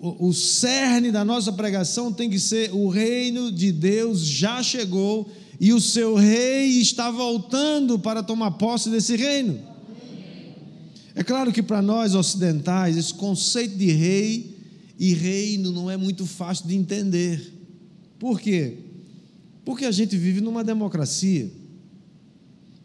O, 0.02 0.32
cerne 0.32 1.12
da 1.12 1.22
nossa 1.22 1.52
pregação 1.52 2.10
tem 2.10 2.30
que 2.30 2.38
ser: 2.38 2.72
o 2.72 2.88
reino 2.88 3.52
de 3.52 3.70
Deus 3.70 4.20
já 4.20 4.62
chegou 4.62 5.30
e 5.60 5.74
o 5.74 5.80
seu 5.80 6.14
rei 6.14 6.80
está 6.80 7.10
voltando 7.10 7.98
para 7.98 8.22
tomar 8.22 8.52
posse 8.52 8.88
desse 8.88 9.14
reino. 9.14 9.60
É 11.14 11.22
claro 11.22 11.52
que 11.52 11.62
para 11.62 11.82
nós 11.82 12.14
ocidentais, 12.14 12.96
esse 12.96 13.12
conceito 13.12 13.76
de 13.76 13.90
rei 13.90 14.56
e 14.98 15.12
reino 15.12 15.70
não 15.70 15.90
é 15.90 15.98
muito 15.98 16.24
fácil 16.24 16.66
de 16.66 16.76
entender. 16.76 17.52
Por 18.18 18.40
quê? 18.40 18.78
Porque 19.66 19.84
a 19.84 19.90
gente 19.90 20.16
vive 20.16 20.40
numa 20.40 20.64
democracia. 20.64 21.50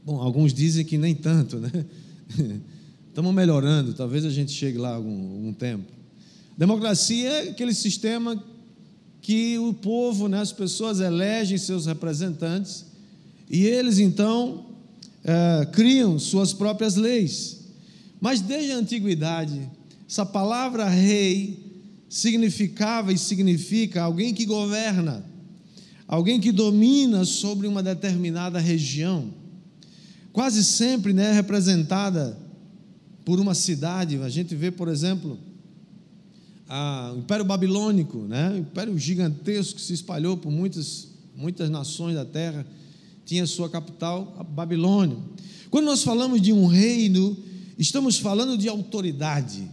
Bom, 0.05 0.19
alguns 0.19 0.53
dizem 0.53 0.83
que 0.83 0.97
nem 0.97 1.15
tanto, 1.15 1.59
né? 1.59 1.71
Estamos 3.07 3.33
melhorando, 3.33 3.93
talvez 3.93 4.25
a 4.25 4.29
gente 4.29 4.51
chegue 4.51 4.77
lá 4.77 4.95
algum, 4.95 5.31
algum 5.31 5.53
tempo. 5.53 5.95
Democracia 6.57 7.29
é 7.29 7.49
aquele 7.49 7.73
sistema 7.73 8.41
que 9.21 9.57
o 9.57 9.73
povo, 9.73 10.27
né, 10.27 10.39
as 10.39 10.51
pessoas 10.51 10.99
elegem 10.99 11.57
seus 11.57 11.85
representantes 11.85 12.85
e 13.49 13.65
eles 13.65 13.99
então 13.99 14.65
é, 15.23 15.67
criam 15.71 16.17
suas 16.19 16.53
próprias 16.53 16.95
leis. 16.95 17.65
Mas 18.21 18.41
desde 18.41 18.71
a 18.71 18.77
antiguidade, 18.77 19.69
essa 20.07 20.25
palavra 20.25 20.87
rei 20.87 21.59
significava 22.09 23.11
e 23.11 23.17
significa 23.17 24.03
alguém 24.03 24.33
que 24.33 24.45
governa, 24.45 25.25
alguém 26.07 26.39
que 26.39 26.51
domina 26.51 27.25
sobre 27.25 27.67
uma 27.67 27.83
determinada 27.83 28.59
região 28.59 29.33
quase 30.35 30.65
sempre 30.65 31.13
né, 31.13 31.31
representada 31.31 32.37
por 33.23 33.39
uma 33.39 33.55
cidade. 33.55 34.21
A 34.21 34.27
gente 34.27 34.53
vê, 34.53 34.69
por 34.69 34.89
exemplo, 34.89 35.39
o 36.67 37.19
Império 37.19 37.45
Babilônico, 37.45 38.19
né, 38.19 38.57
império 38.57 38.97
gigantesco 38.97 39.75
que 39.75 39.81
se 39.81 39.93
espalhou 39.93 40.35
por 40.35 40.51
muitas, 40.51 41.07
muitas 41.35 41.69
nações 41.69 42.15
da 42.15 42.25
terra, 42.25 42.65
tinha 43.25 43.45
sua 43.45 43.69
capital, 43.69 44.35
a 44.39 44.43
Babilônia. 44.43 45.17
Quando 45.69 45.85
nós 45.85 46.03
falamos 46.03 46.41
de 46.41 46.53
um 46.53 46.65
reino, 46.65 47.37
estamos 47.77 48.17
falando 48.17 48.57
de 48.57 48.67
autoridade, 48.67 49.69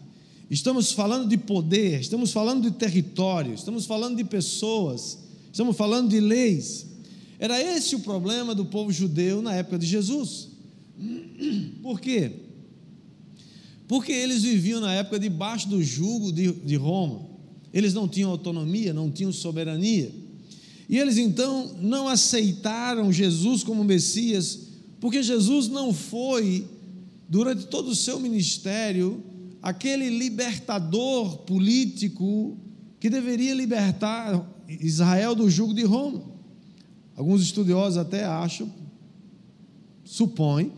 estamos 0.51 0.93
falando 0.93 1.29
de 1.29 1.39
poder, 1.39 2.01
estamos 2.01 2.33
falando 2.33 2.63
de 2.63 2.77
território, 2.77 3.55
estamos 3.55 3.87
falando 3.87 4.17
de 4.17 4.25
pessoas, 4.25 5.19
estamos 5.51 5.77
falando 5.77 6.11
de 6.11 6.21
leis. 6.21 6.87
Era 7.39 7.61
esse 7.61 7.97
o 7.97 8.01
problema 8.01 8.55
do 8.55 8.65
povo 8.67 8.93
judeu 8.93 9.43
na 9.43 9.55
época 9.55 9.79
de 9.79 9.87
Jesus. 9.87 10.49
Por 11.83 12.01
quê? 12.01 12.42
Porque 13.93 14.11
eles 14.11 14.43
viviam 14.43 14.81
na 14.81 14.95
época 14.95 15.19
debaixo 15.19 15.69
do 15.69 15.83
jugo 15.83 16.33
de, 16.33 16.51
de 16.51 16.77
Roma. 16.77 17.29
Eles 17.75 17.93
não 17.93 18.09
tinham 18.09 18.31
autonomia, 18.31 18.91
não 18.91 19.11
tinham 19.11 19.31
soberania. 19.31 20.11
E 20.89 20.97
eles 20.97 21.19
então 21.19 21.77
não 21.79 22.09
aceitaram 22.09 23.13
Jesus 23.13 23.63
como 23.63 23.85
Messias, 23.85 24.61
porque 24.99 25.23
Jesus 25.23 25.69
não 25.69 25.93
foi, 25.93 26.67
durante 27.29 27.67
todo 27.67 27.89
o 27.89 27.95
seu 27.95 28.19
ministério, 28.19 29.23
aquele 29.61 30.09
libertador 30.09 31.41
político 31.41 32.57
que 32.99 33.11
deveria 33.11 33.53
libertar 33.53 34.43
Israel 34.67 35.35
do 35.35 35.51
jugo 35.51 35.75
de 35.75 35.85
Roma. 35.85 36.23
Alguns 37.15 37.43
estudiosos 37.43 37.99
até 37.99 38.25
acham, 38.25 38.73
supõem, 40.03 40.73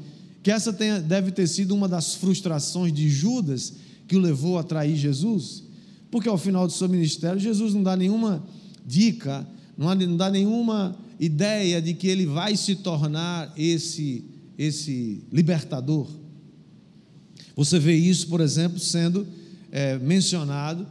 que 0.44 0.50
essa 0.50 0.74
tenha, 0.74 1.00
deve 1.00 1.32
ter 1.32 1.46
sido 1.46 1.74
uma 1.74 1.88
das 1.88 2.16
frustrações 2.16 2.92
de 2.92 3.08
Judas 3.08 3.72
que 4.06 4.14
o 4.14 4.20
levou 4.20 4.58
a 4.58 4.62
trair 4.62 4.94
Jesus, 4.94 5.64
porque 6.10 6.28
ao 6.28 6.36
final 6.36 6.66
do 6.66 6.72
seu 6.74 6.86
ministério, 6.86 7.40
Jesus 7.40 7.72
não 7.72 7.82
dá 7.82 7.96
nenhuma 7.96 8.46
dica, 8.84 9.48
não 9.74 10.16
dá 10.18 10.28
nenhuma 10.28 10.98
ideia 11.18 11.80
de 11.80 11.94
que 11.94 12.08
ele 12.08 12.26
vai 12.26 12.58
se 12.58 12.76
tornar 12.76 13.54
esse, 13.56 14.22
esse 14.58 15.24
libertador. 15.32 16.06
Você 17.56 17.78
vê 17.78 17.94
isso, 17.94 18.28
por 18.28 18.42
exemplo, 18.42 18.78
sendo 18.78 19.26
é, 19.72 19.98
mencionado 19.98 20.86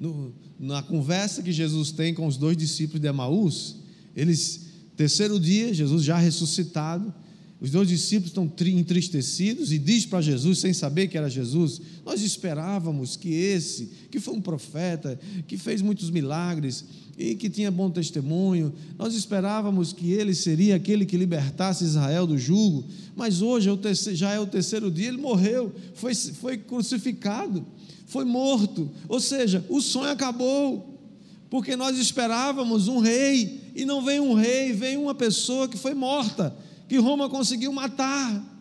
no, 0.00 0.34
na 0.58 0.82
conversa 0.82 1.44
que 1.44 1.52
Jesus 1.52 1.92
tem 1.92 2.12
com 2.12 2.26
os 2.26 2.36
dois 2.36 2.56
discípulos 2.56 3.00
de 3.00 3.06
Emaús. 3.06 3.76
Eles, 4.16 4.66
terceiro 4.96 5.38
dia, 5.38 5.72
Jesus 5.72 6.02
já 6.02 6.18
ressuscitado, 6.18 7.14
os 7.58 7.70
dois 7.70 7.88
discípulos 7.88 8.30
estão 8.30 8.52
entristecidos 8.66 9.72
e 9.72 9.78
diz 9.78 10.04
para 10.04 10.20
Jesus, 10.20 10.58
sem 10.58 10.74
saber 10.74 11.08
que 11.08 11.16
era 11.16 11.30
Jesus: 11.30 11.80
Nós 12.04 12.20
esperávamos 12.20 13.16
que 13.16 13.32
esse, 13.32 13.90
que 14.10 14.20
foi 14.20 14.34
um 14.34 14.42
profeta, 14.42 15.18
que 15.46 15.56
fez 15.56 15.80
muitos 15.80 16.10
milagres 16.10 16.84
e 17.16 17.34
que 17.34 17.48
tinha 17.48 17.70
bom 17.70 17.88
testemunho, 17.88 18.74
nós 18.98 19.14
esperávamos 19.14 19.90
que 19.94 20.12
ele 20.12 20.34
seria 20.34 20.76
aquele 20.76 21.06
que 21.06 21.16
libertasse 21.16 21.82
Israel 21.82 22.26
do 22.26 22.36
jugo, 22.36 22.84
mas 23.16 23.40
hoje 23.40 23.70
é 23.70 24.14
já 24.14 24.32
é 24.32 24.38
o 24.38 24.46
terceiro 24.46 24.90
dia, 24.90 25.08
ele 25.08 25.16
morreu, 25.16 25.72
foi, 25.94 26.14
foi 26.14 26.58
crucificado, 26.58 27.64
foi 28.04 28.26
morto, 28.26 28.90
ou 29.08 29.18
seja, 29.18 29.64
o 29.70 29.80
sonho 29.80 30.10
acabou, 30.10 31.00
porque 31.48 31.74
nós 31.74 31.98
esperávamos 31.98 32.86
um 32.86 32.98
rei 32.98 33.62
e 33.74 33.86
não 33.86 34.04
vem 34.04 34.20
um 34.20 34.34
rei, 34.34 34.74
vem 34.74 34.98
uma 34.98 35.14
pessoa 35.14 35.66
que 35.66 35.78
foi 35.78 35.94
morta 35.94 36.54
que 36.88 36.98
Roma 36.98 37.28
conseguiu 37.28 37.72
matar. 37.72 38.54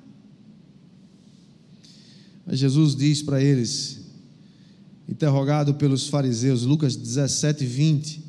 Mas 2.46 2.60
Jesus 2.60 2.96
diz 2.96 3.22
para 3.22 3.41
eles, 3.41 4.01
interrogado 5.10 5.74
pelos 5.75 6.08
fariseus, 6.08 6.63
Lucas 6.63 6.96
17, 6.96 7.65
20, 7.65 8.24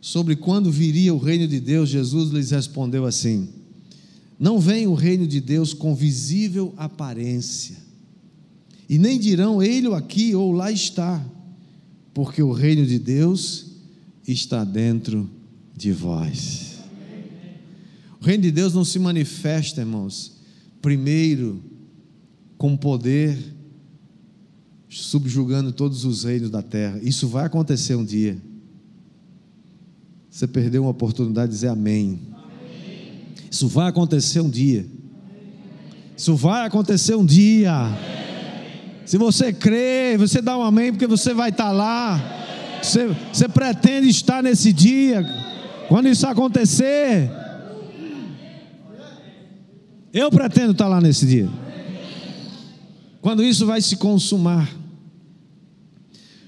sobre 0.00 0.34
quando 0.34 0.70
viria 0.70 1.12
o 1.12 1.18
reino 1.18 1.46
de 1.46 1.60
Deus, 1.60 1.90
Jesus 1.90 2.30
lhes 2.30 2.50
respondeu 2.50 3.04
assim: 3.04 3.48
Não 4.38 4.58
vem 4.58 4.86
o 4.86 4.94
reino 4.94 5.26
de 5.26 5.40
Deus 5.40 5.74
com 5.74 5.94
visível 5.94 6.72
aparência, 6.76 7.76
e 8.88 8.98
nem 8.98 9.18
dirão 9.18 9.62
ele 9.62 9.92
aqui 9.94 10.34
ou 10.34 10.52
lá 10.52 10.72
está, 10.72 11.24
porque 12.14 12.42
o 12.42 12.52
reino 12.52 12.86
de 12.86 12.98
Deus 12.98 13.66
está 14.26 14.64
dentro 14.64 15.28
de 15.76 15.92
vós. 15.92 16.69
O 18.20 18.24
reino 18.24 18.42
de 18.42 18.50
Deus 18.50 18.74
não 18.74 18.84
se 18.84 18.98
manifesta, 18.98 19.80
irmãos, 19.80 20.36
primeiro 20.82 21.62
com 22.58 22.76
poder, 22.76 23.38
subjugando 24.88 25.72
todos 25.72 26.04
os 26.04 26.24
reinos 26.24 26.50
da 26.50 26.60
terra. 26.60 26.98
Isso 27.02 27.26
vai 27.26 27.46
acontecer 27.46 27.94
um 27.94 28.04
dia. 28.04 28.36
Você 30.28 30.46
perdeu 30.46 30.82
uma 30.82 30.90
oportunidade 30.90 31.48
de 31.48 31.54
dizer 31.54 31.68
amém. 31.68 32.20
amém. 32.32 33.22
Isso 33.50 33.66
vai 33.66 33.88
acontecer 33.88 34.40
um 34.40 34.50
dia. 34.50 34.86
Isso 36.14 36.36
vai 36.36 36.66
acontecer 36.66 37.14
um 37.14 37.24
dia. 37.24 37.72
Amém. 37.72 38.20
Se 39.06 39.16
você 39.16 39.52
crê, 39.52 40.16
você 40.18 40.42
dá 40.42 40.56
um 40.56 40.62
amém, 40.62 40.92
porque 40.92 41.06
você 41.06 41.32
vai 41.32 41.48
estar 41.48 41.72
lá. 41.72 42.20
Você, 42.82 43.08
você 43.32 43.48
pretende 43.48 44.08
estar 44.08 44.42
nesse 44.42 44.72
dia. 44.72 45.24
Quando 45.88 46.08
isso 46.08 46.26
acontecer, 46.26 47.28
eu 50.12 50.30
pretendo 50.30 50.72
estar 50.72 50.88
lá 50.88 51.00
nesse 51.00 51.26
dia. 51.26 51.48
Quando 53.20 53.42
isso 53.42 53.66
vai 53.66 53.80
se 53.80 53.96
consumar. 53.96 54.74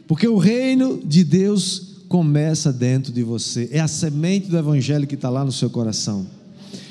Porque 0.06 0.26
o 0.26 0.36
reino 0.36 1.00
de 1.04 1.24
Deus 1.24 2.04
começa 2.08 2.72
dentro 2.72 3.12
de 3.12 3.22
você. 3.22 3.68
É 3.72 3.80
a 3.80 3.88
semente 3.88 4.48
do 4.48 4.58
evangelho 4.58 5.06
que 5.06 5.14
está 5.14 5.30
lá 5.30 5.44
no 5.44 5.52
seu 5.52 5.70
coração. 5.70 6.26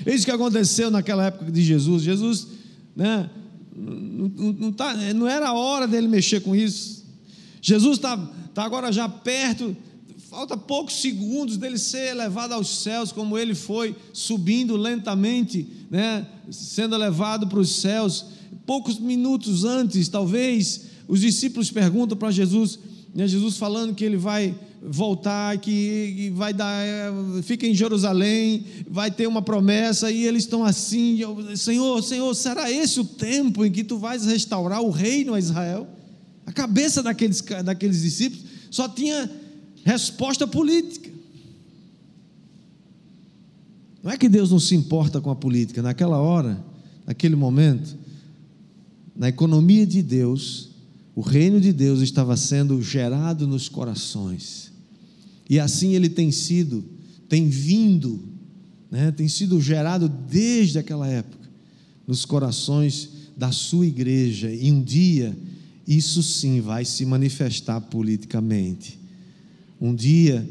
É 0.06 0.14
isso 0.14 0.26
que 0.26 0.32
aconteceu 0.32 0.90
naquela 0.90 1.26
época 1.26 1.52
de 1.52 1.62
Jesus. 1.62 2.04
Jesus, 2.04 2.48
né, 2.96 3.30
não, 3.76 4.54
não, 4.54 4.72
tá, 4.72 4.94
não 5.14 5.28
era 5.28 5.50
a 5.50 5.54
hora 5.54 5.88
dele 5.88 6.08
mexer 6.08 6.42
com 6.42 6.56
isso. 6.56 7.06
Jesus 7.62 7.98
está 7.98 8.18
tá 8.54 8.64
agora 8.64 8.92
já 8.92 9.08
perto, 9.08 9.76
falta 10.32 10.56
poucos 10.56 11.02
segundos 11.02 11.58
dele 11.58 11.78
ser 11.78 12.12
elevado 12.12 12.54
aos 12.54 12.84
céus, 12.84 13.12
como 13.12 13.38
ele 13.38 13.54
foi 13.54 13.94
subindo 14.14 14.78
lentamente, 14.78 15.68
né, 15.90 16.26
sendo 16.50 16.96
elevado 16.96 17.48
para 17.48 17.60
os 17.60 17.82
céus. 17.82 18.28
Poucos 18.66 18.98
minutos 18.98 19.66
antes, 19.66 20.08
talvez, 20.08 20.84
os 21.06 21.20
discípulos 21.20 21.70
perguntam 21.70 22.18
para 22.18 22.32
Jesus, 22.32 22.80
né, 23.14 23.28
Jesus 23.28 23.58
falando 23.58 23.94
que 23.94 24.06
ele 24.06 24.16
vai 24.16 24.56
voltar, 24.82 25.58
que 25.58 26.32
vai 26.34 26.54
dar, 26.54 26.82
é, 26.82 27.12
fica 27.44 27.68
em 27.68 27.76
Jerusalém, 27.76 28.64
vai 28.90 29.12
ter 29.12 29.28
uma 29.28 29.42
promessa, 29.42 30.10
e 30.10 30.26
eles 30.26 30.44
estão 30.44 30.64
assim: 30.64 31.20
Senhor, 31.58 32.02
Senhor, 32.02 32.34
será 32.34 32.72
esse 32.72 33.02
o 33.02 33.06
tempo 33.06 33.66
em 33.66 33.72
que 33.72 33.84
tu 33.84 33.98
vais 33.98 34.26
restaurar 34.26 34.82
o 34.82 34.92
reino 34.92 35.34
a 35.34 35.40
Israel? 35.40 35.90
A 36.46 36.54
cabeça 36.54 37.04
daqueles, 37.04 37.42
daqueles 37.66 38.02
discípulos 38.02 38.46
só 38.72 38.88
tinha 38.88 39.30
resposta 39.84 40.48
política. 40.48 41.10
Não 44.04 44.12
é 44.12 44.18
que 44.18 44.28
Deus 44.28 44.52
não 44.52 44.60
se 44.60 44.76
importa 44.76 45.22
com 45.22 45.30
a 45.30 45.36
política, 45.36 45.82
naquela 45.82 46.18
hora, 46.18 46.64
naquele 47.06 47.36
momento, 47.36 47.96
na 49.16 49.30
economia 49.30 49.86
de 49.86 50.02
Deus, 50.02 50.70
o 51.16 51.22
reino 51.22 51.60
de 51.60 51.72
Deus 51.72 52.02
estava 52.02 52.36
sendo 52.36 52.82
gerado 52.82 53.46
nos 53.46 53.70
corações. 53.70 54.72
E 55.50 55.60
assim 55.60 55.94
ele 55.94 56.10
tem 56.10 56.32
sido, 56.32 56.84
tem 57.28 57.50
vindo, 57.50 58.24
né, 58.90 59.12
tem 59.12 59.28
sido 59.28 59.62
gerado 59.62 60.10
desde 60.10 60.80
aquela 60.80 61.08
época, 61.08 61.50
nos 62.08 62.26
corações 62.26 63.10
da 63.38 63.52
sua 63.52 63.86
igreja. 63.86 64.52
E 64.52 64.72
um 64.72 64.82
dia, 64.82 65.38
isso 65.88 66.24
sim 66.24 66.62
vai 66.62 66.86
se 66.86 67.06
manifestar 67.06 67.82
politicamente. 67.82 69.01
Um 69.82 69.96
dia, 69.96 70.48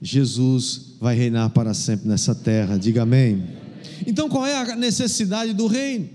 Jesus 0.00 0.96
vai 1.00 1.14
reinar 1.14 1.50
para 1.50 1.72
sempre 1.72 2.08
nessa 2.08 2.34
terra. 2.34 2.76
Diga 2.76 3.02
amém. 3.02 3.46
Então, 4.04 4.28
qual 4.28 4.44
é 4.44 4.56
a 4.56 4.74
necessidade 4.74 5.54
do 5.54 5.68
reino? 5.68 6.10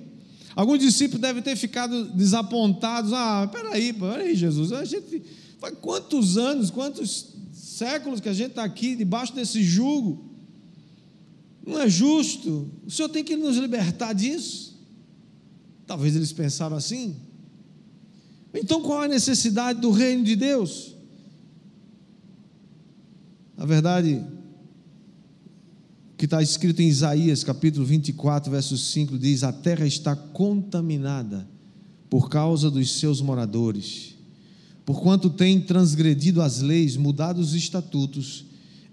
Alguns 0.53 0.79
discípulos 0.79 1.21
devem 1.21 1.41
ter 1.41 1.55
ficado 1.55 2.09
desapontados. 2.11 3.13
Ah, 3.13 3.47
peraí, 3.49 3.93
peraí, 3.93 4.35
Jesus. 4.35 4.73
A 4.73 4.83
gente 4.83 5.23
faz 5.59 5.75
quantos 5.79 6.37
anos, 6.37 6.69
quantos 6.69 7.27
séculos 7.53 8.19
que 8.19 8.27
a 8.27 8.33
gente 8.33 8.49
está 8.49 8.65
aqui 8.65 8.97
debaixo 8.97 9.33
desse 9.33 9.63
jugo. 9.63 10.29
Não 11.65 11.79
é 11.79 11.89
justo. 11.89 12.69
O 12.85 12.91
Senhor 12.91 13.07
tem 13.07 13.23
que 13.23 13.37
nos 13.37 13.55
libertar 13.55 14.11
disso. 14.11 14.77
Talvez 15.85 16.15
eles 16.15 16.33
pensaram 16.33 16.75
assim. 16.75 17.15
Então 18.53 18.81
qual 18.81 19.03
é 19.03 19.05
a 19.05 19.09
necessidade 19.09 19.79
do 19.79 19.91
reino 19.91 20.23
de 20.23 20.35
Deus? 20.35 20.96
Na 23.57 23.65
verdade, 23.65 24.23
o 26.13 26.17
que 26.17 26.25
está 26.25 26.41
escrito 26.41 26.81
em 26.81 26.87
Isaías 26.87 27.43
capítulo 27.43 27.85
24, 27.85 28.51
verso 28.51 28.77
5 28.77 29.17
diz: 29.17 29.43
A 29.43 29.51
terra 29.51 29.85
está 29.85 30.15
contaminada 30.15 31.47
por 32.09 32.29
causa 32.29 32.69
dos 32.71 32.99
seus 32.99 33.19
moradores 33.19 34.17
porquanto 34.87 35.29
tem 35.29 35.59
transgredido 35.59 36.41
as 36.41 36.61
leis, 36.61 36.95
mudado 36.95 37.39
os 37.39 37.53
estatutos 37.53 38.45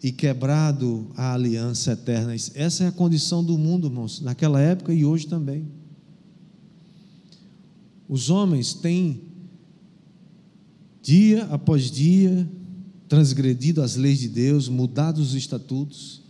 e 0.03 0.11
quebrado 0.11 1.09
a 1.17 1.33
aliança 1.33 1.93
eterna. 1.93 2.35
Essa 2.35 2.83
é 2.83 2.87
a 2.89 2.93
condição 2.93 3.45
do 3.45 3.57
mundo, 3.57 3.87
irmãos, 3.87 4.21
naquela 4.21 4.61
época 4.61 4.93
e 4.93 5.05
hoje 5.05 5.29
também. 5.29 5.69
Os 8.09 8.29
homens 8.29 8.75
têm, 8.75 9.21
dia 11.01 11.45
após 11.45 11.93
dia, 11.93 12.51
transgredido 13.09 13.83
as 13.83 13.97
leis 13.97 14.19
de 14.19 14.29
Deus, 14.29 14.69
mudado 14.69 15.19
os 15.19 15.35
estatutos. 15.35 16.23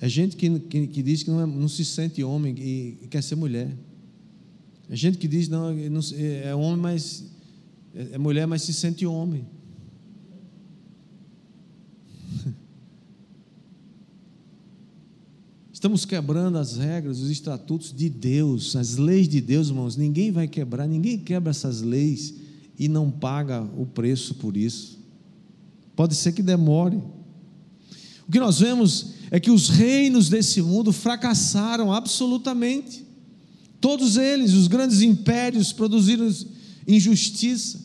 É 0.00 0.08
gente 0.08 0.36
que, 0.36 0.58
que, 0.60 0.86
que 0.86 1.02
diz 1.02 1.24
que 1.24 1.30
não, 1.30 1.40
é, 1.40 1.46
não, 1.46 1.68
se 1.68 1.84
sente 1.84 2.22
homem 2.22 2.54
e, 2.58 2.98
e, 3.02 3.08
quer 3.08 3.22
ser 3.22 3.34
mulher. 3.34 3.76
É 4.88 4.96
gente 4.96 5.18
que 5.18 5.28
diz 5.28 5.48
não, 5.48 5.74
não 5.74 6.00
é 6.16 6.54
homem, 6.54 6.80
mas 6.80 7.24
é, 7.94 8.10
é 8.12 8.18
mulher, 8.18 8.46
mas 8.46 8.62
se 8.62 8.72
sente 8.72 9.04
homem. 9.04 9.44
Estamos 15.72 16.04
quebrando 16.04 16.58
as 16.58 16.76
regras, 16.76 17.18
os 17.20 17.28
estatutos 17.30 17.92
de 17.92 18.08
Deus, 18.08 18.76
as 18.76 18.96
leis 18.96 19.28
de 19.28 19.40
Deus, 19.40 19.68
irmãos. 19.68 19.96
Ninguém 19.96 20.30
vai 20.30 20.46
quebrar, 20.46 20.86
ninguém 20.86 21.18
quebra 21.18 21.50
essas 21.50 21.82
leis 21.82 22.37
e 22.78 22.88
não 22.88 23.10
paga 23.10 23.62
o 23.76 23.84
preço 23.84 24.34
por 24.34 24.56
isso. 24.56 24.98
Pode 25.96 26.14
ser 26.14 26.32
que 26.32 26.42
demore. 26.42 26.96
O 28.28 28.30
que 28.30 28.38
nós 28.38 28.60
vemos 28.60 29.14
é 29.30 29.40
que 29.40 29.50
os 29.50 29.68
reinos 29.68 30.28
desse 30.28 30.62
mundo 30.62 30.92
fracassaram 30.92 31.92
absolutamente. 31.92 33.04
Todos 33.80 34.16
eles, 34.16 34.52
os 34.52 34.68
grandes 34.68 35.02
impérios, 35.02 35.72
produziram 35.72 36.32
injustiça, 36.86 37.80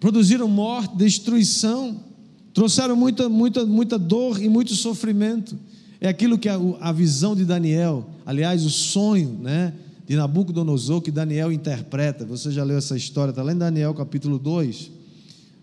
produziram 0.00 0.48
morte, 0.48 0.96
destruição, 0.96 2.00
trouxeram 2.52 2.96
muita, 2.96 3.28
muita, 3.28 3.64
muita 3.64 3.98
dor 3.98 4.42
e 4.42 4.48
muito 4.48 4.74
sofrimento. 4.74 5.58
É 6.00 6.08
aquilo 6.08 6.38
que 6.38 6.48
a, 6.48 6.58
a 6.80 6.92
visão 6.92 7.34
de 7.34 7.44
Daniel, 7.44 8.08
aliás, 8.26 8.64
o 8.64 8.70
sonho 8.70 9.38
né, 9.40 9.72
de 10.06 10.16
Nabucodonosor 10.16 11.00
que 11.00 11.10
Daniel 11.10 11.50
interpreta. 11.50 12.24
Você 12.26 12.50
já 12.50 12.62
leu 12.62 12.76
essa 12.76 12.96
história, 12.96 13.30
está 13.30 13.42
lá 13.42 13.52
em 13.52 13.58
Daniel 13.58 13.94
capítulo 13.94 14.38
2. 14.38 14.90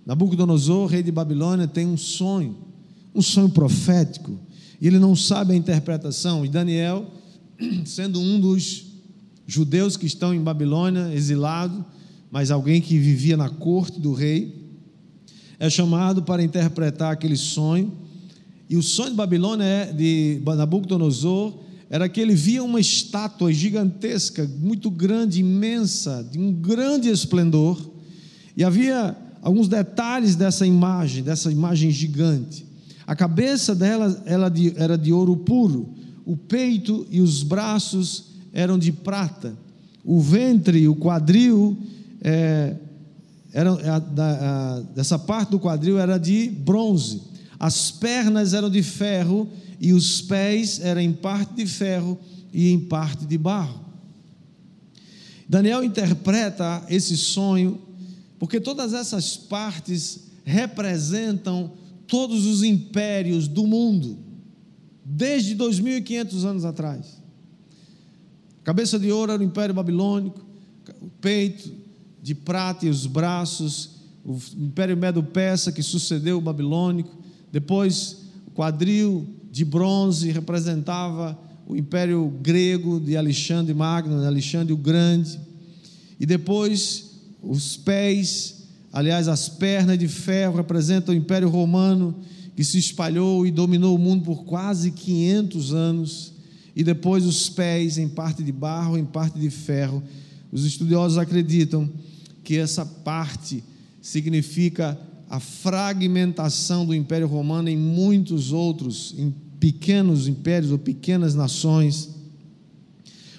Nabucodonosor, 0.05 0.87
rei 0.87 1.03
de 1.03 1.11
Babilônia, 1.11 1.67
tem 1.67 1.85
um 1.85 1.97
sonho, 1.97 2.57
um 3.13 3.21
sonho 3.21 3.49
profético, 3.49 4.39
e 4.79 4.87
ele 4.87 4.97
não 4.97 5.15
sabe 5.15 5.53
a 5.53 5.55
interpretação. 5.55 6.43
E 6.43 6.49
Daniel, 6.49 7.05
sendo 7.85 8.19
um 8.19 8.39
dos 8.39 8.85
judeus 9.45 9.95
que 9.95 10.07
estão 10.07 10.33
em 10.33 10.41
Babilônia, 10.41 11.13
exilado, 11.13 11.85
mas 12.31 12.49
alguém 12.49 12.81
que 12.81 12.97
vivia 12.97 13.37
na 13.37 13.49
corte 13.49 13.99
do 13.99 14.13
rei, 14.13 14.59
é 15.59 15.69
chamado 15.69 16.23
para 16.23 16.41
interpretar 16.41 17.11
aquele 17.11 17.37
sonho. 17.37 17.91
E 18.67 18.75
o 18.75 18.81
sonho 18.81 19.11
de 19.11 19.15
Babilônia 19.17 19.63
é 19.63 19.93
de 19.93 20.41
Nabucodonosor 20.43 21.53
era 21.91 22.07
que 22.07 22.21
ele 22.21 22.33
via 22.33 22.63
uma 22.63 22.79
estátua 22.79 23.51
gigantesca, 23.51 24.49
muito 24.61 24.89
grande, 24.89 25.41
imensa, 25.41 26.25
de 26.31 26.39
um 26.39 26.53
grande 26.53 27.09
esplendor, 27.09 27.77
e 28.55 28.63
havia 28.63 29.13
alguns 29.41 29.67
detalhes 29.67 30.37
dessa 30.37 30.65
imagem, 30.65 31.21
dessa 31.21 31.51
imagem 31.51 31.91
gigante. 31.91 32.65
A 33.05 33.13
cabeça 33.13 33.75
dela 33.75 34.23
era 34.25 34.97
de 34.97 35.11
ouro 35.11 35.35
puro, 35.35 35.89
o 36.25 36.37
peito 36.37 37.05
e 37.11 37.19
os 37.19 37.43
braços 37.43 38.27
eram 38.53 38.79
de 38.79 38.93
prata, 38.93 39.53
o 40.01 40.21
ventre, 40.21 40.87
o 40.87 40.95
quadril 40.95 41.77
é, 42.21 42.73
era, 43.51 43.69
a, 43.69 43.97
a, 43.97 44.79
dessa 44.95 45.19
parte 45.19 45.49
do 45.49 45.59
quadril 45.59 45.99
era 45.99 46.17
de 46.17 46.47
bronze, 46.47 47.21
as 47.59 47.91
pernas 47.91 48.53
eram 48.53 48.69
de 48.69 48.81
ferro 48.81 49.49
e 49.81 49.93
os 49.93 50.21
pés 50.21 50.79
eram 50.79 51.01
em 51.01 51.11
parte 51.11 51.55
de 51.55 51.65
ferro 51.65 52.19
e 52.53 52.69
em 52.71 52.79
parte 52.79 53.25
de 53.25 53.35
barro. 53.35 53.83
Daniel 55.49 55.83
interpreta 55.83 56.85
esse 56.87 57.17
sonho 57.17 57.81
porque 58.37 58.59
todas 58.59 58.93
essas 58.93 59.35
partes 59.35 60.27
representam 60.45 61.71
todos 62.05 62.45
os 62.45 62.61
impérios 62.61 63.47
do 63.47 63.65
mundo, 63.65 64.19
desde 65.03 65.55
2500 65.55 66.45
anos 66.45 66.63
atrás. 66.63 67.19
Cabeça 68.63 68.99
de 68.99 69.11
ouro 69.11 69.31
era 69.31 69.41
o 69.41 69.45
Império 69.45 69.73
Babilônico, 69.73 70.45
o 71.01 71.09
peito, 71.09 71.73
de 72.21 72.35
prata 72.35 72.85
e 72.85 72.89
os 72.89 73.07
braços, 73.07 74.01
o 74.23 74.37
Império 74.55 74.95
Medo-Persa 74.95 75.71
que 75.71 75.81
sucedeu 75.81 76.37
o 76.37 76.41
Babilônico, 76.41 77.17
depois 77.51 78.25
o 78.45 78.51
quadril 78.51 79.40
de 79.51 79.65
bronze 79.65 80.31
representava 80.31 81.37
o 81.67 81.75
Império 81.75 82.33
Grego 82.41 82.99
de 82.99 83.17
Alexandre 83.17 83.73
Magno, 83.73 84.25
Alexandre 84.25 84.71
o 84.71 84.77
Grande, 84.77 85.37
e 86.17 86.25
depois 86.25 87.11
os 87.43 87.75
pés, 87.75 88.63
aliás, 88.93 89.27
as 89.27 89.49
pernas 89.49 89.97
de 89.97 90.07
ferro 90.07 90.55
representam 90.55 91.13
o 91.13 91.17
Império 91.17 91.49
Romano 91.49 92.15
que 92.55 92.63
se 92.63 92.77
espalhou 92.77 93.45
e 93.45 93.51
dominou 93.51 93.95
o 93.95 93.99
mundo 93.99 94.23
por 94.23 94.43
quase 94.45 94.91
500 94.91 95.73
anos, 95.73 96.33
e 96.75 96.83
depois 96.83 97.25
os 97.25 97.49
pés 97.49 97.97
em 97.97 98.07
parte 98.07 98.43
de 98.43 98.51
barro, 98.51 98.97
em 98.97 99.05
parte 99.05 99.37
de 99.37 99.49
ferro. 99.49 100.01
Os 100.51 100.65
estudiosos 100.65 101.17
acreditam 101.17 101.89
que 102.43 102.57
essa 102.57 102.85
parte 102.85 103.63
significa 104.01 104.97
a 105.31 105.39
fragmentação 105.39 106.85
do 106.85 106.93
Império 106.93 107.25
Romano 107.25 107.69
em 107.69 107.77
muitos 107.77 108.51
outros, 108.51 109.15
em 109.17 109.33
pequenos 109.61 110.27
impérios 110.27 110.73
ou 110.73 110.77
pequenas 110.77 111.33
nações. 111.33 112.09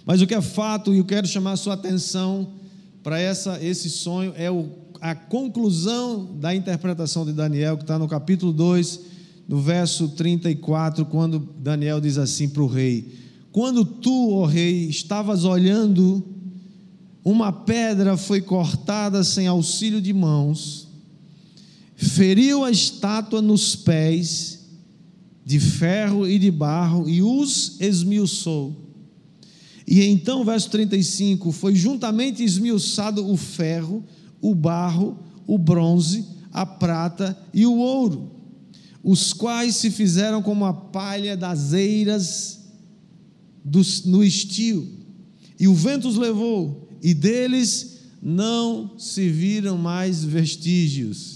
Mas 0.06 0.22
o 0.22 0.26
que 0.26 0.34
é 0.34 0.40
fato, 0.40 0.94
e 0.94 0.98
eu 0.98 1.04
quero 1.04 1.26
chamar 1.26 1.52
a 1.52 1.56
sua 1.58 1.74
atenção 1.74 2.48
para 3.02 3.20
essa, 3.20 3.62
esse 3.62 3.90
sonho, 3.90 4.32
é 4.38 4.50
o, 4.50 4.70
a 5.02 5.14
conclusão 5.14 6.34
da 6.40 6.54
interpretação 6.54 7.26
de 7.26 7.32
Daniel, 7.34 7.76
que 7.76 7.82
está 7.82 7.98
no 7.98 8.08
capítulo 8.08 8.54
2, 8.54 9.00
no 9.46 9.60
verso 9.60 10.08
34, 10.08 11.04
quando 11.04 11.46
Daniel 11.58 12.00
diz 12.00 12.16
assim 12.16 12.48
para 12.48 12.62
o 12.62 12.66
rei: 12.66 13.12
Quando 13.52 13.84
tu, 13.84 14.30
ó 14.30 14.46
rei, 14.46 14.88
estavas 14.88 15.44
olhando, 15.44 16.24
uma 17.22 17.52
pedra 17.52 18.16
foi 18.16 18.40
cortada 18.40 19.22
sem 19.22 19.46
auxílio 19.46 20.00
de 20.00 20.14
mãos, 20.14 20.90
feriu 22.04 22.64
a 22.64 22.70
estátua 22.70 23.40
nos 23.40 23.76
pés, 23.76 24.60
de 25.44 25.58
ferro 25.58 26.26
e 26.28 26.38
de 26.38 26.50
barro, 26.50 27.08
e 27.08 27.22
os 27.22 27.80
esmiuçou. 27.80 28.82
E 29.86 30.04
então, 30.04 30.44
verso 30.44 30.70
35: 30.70 31.52
Foi 31.52 31.74
juntamente 31.74 32.42
esmiuçado 32.42 33.28
o 33.28 33.36
ferro, 33.36 34.04
o 34.40 34.54
barro, 34.54 35.18
o 35.46 35.58
bronze, 35.58 36.26
a 36.52 36.64
prata 36.64 37.36
e 37.52 37.66
o 37.66 37.76
ouro, 37.76 38.30
os 39.02 39.32
quais 39.32 39.76
se 39.76 39.90
fizeram 39.90 40.42
como 40.42 40.64
a 40.64 40.72
palha 40.72 41.36
das 41.36 41.72
eiras 41.72 42.60
no 44.04 44.22
estio, 44.22 44.88
e 45.58 45.68
o 45.68 45.74
vento 45.74 46.08
os 46.08 46.16
levou, 46.16 46.88
e 47.02 47.14
deles 47.14 47.98
não 48.20 48.98
se 48.98 49.28
viram 49.28 49.78
mais 49.78 50.22
vestígios. 50.22 51.31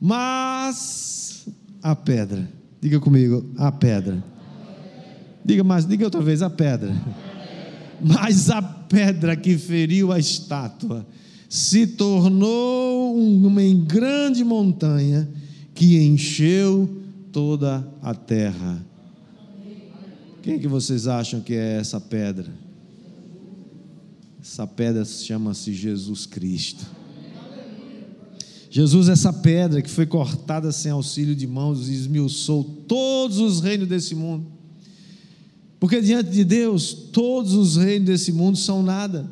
Mas 0.00 1.46
a 1.82 1.94
pedra, 1.94 2.48
diga 2.80 3.00
comigo, 3.00 3.44
a 3.56 3.72
pedra 3.72 4.22
Diga 5.44 5.62
mais, 5.62 5.84
diga 5.86 6.06
outra 6.06 6.22
vez, 6.22 6.40
a 6.40 6.48
pedra. 6.48 6.94
Mas 8.00 8.48
a 8.48 8.62
pedra 8.62 9.36
que 9.36 9.58
feriu 9.58 10.10
a 10.10 10.18
estátua 10.18 11.06
se 11.48 11.86
tornou 11.86 13.14
uma 13.14 13.62
grande 13.86 14.42
montanha 14.42 15.28
que 15.74 16.02
encheu 16.02 17.02
toda 17.30 17.86
a 18.00 18.14
terra. 18.14 18.84
Quem 20.42 20.58
que 20.58 20.66
vocês 20.66 21.06
acham 21.06 21.40
que 21.40 21.54
é 21.54 21.78
essa 21.78 22.00
pedra? 22.00 22.50
Essa 24.40 24.66
pedra 24.66 25.04
chama-se 25.04 25.72
Jesus 25.72 26.26
Cristo. 26.26 26.86
Jesus, 28.74 29.08
essa 29.08 29.32
pedra 29.32 29.80
que 29.80 29.88
foi 29.88 30.04
cortada 30.04 30.72
sem 30.72 30.90
auxílio 30.90 31.32
de 31.32 31.46
mãos, 31.46 31.88
esmiuçou 31.88 32.64
todos 32.88 33.38
os 33.38 33.60
reinos 33.60 33.86
desse 33.86 34.16
mundo. 34.16 34.46
Porque 35.78 36.00
diante 36.00 36.30
de 36.30 36.42
Deus, 36.42 36.92
todos 36.92 37.54
os 37.54 37.76
reinos 37.76 38.06
desse 38.06 38.32
mundo 38.32 38.58
são 38.58 38.82
nada. 38.82 39.30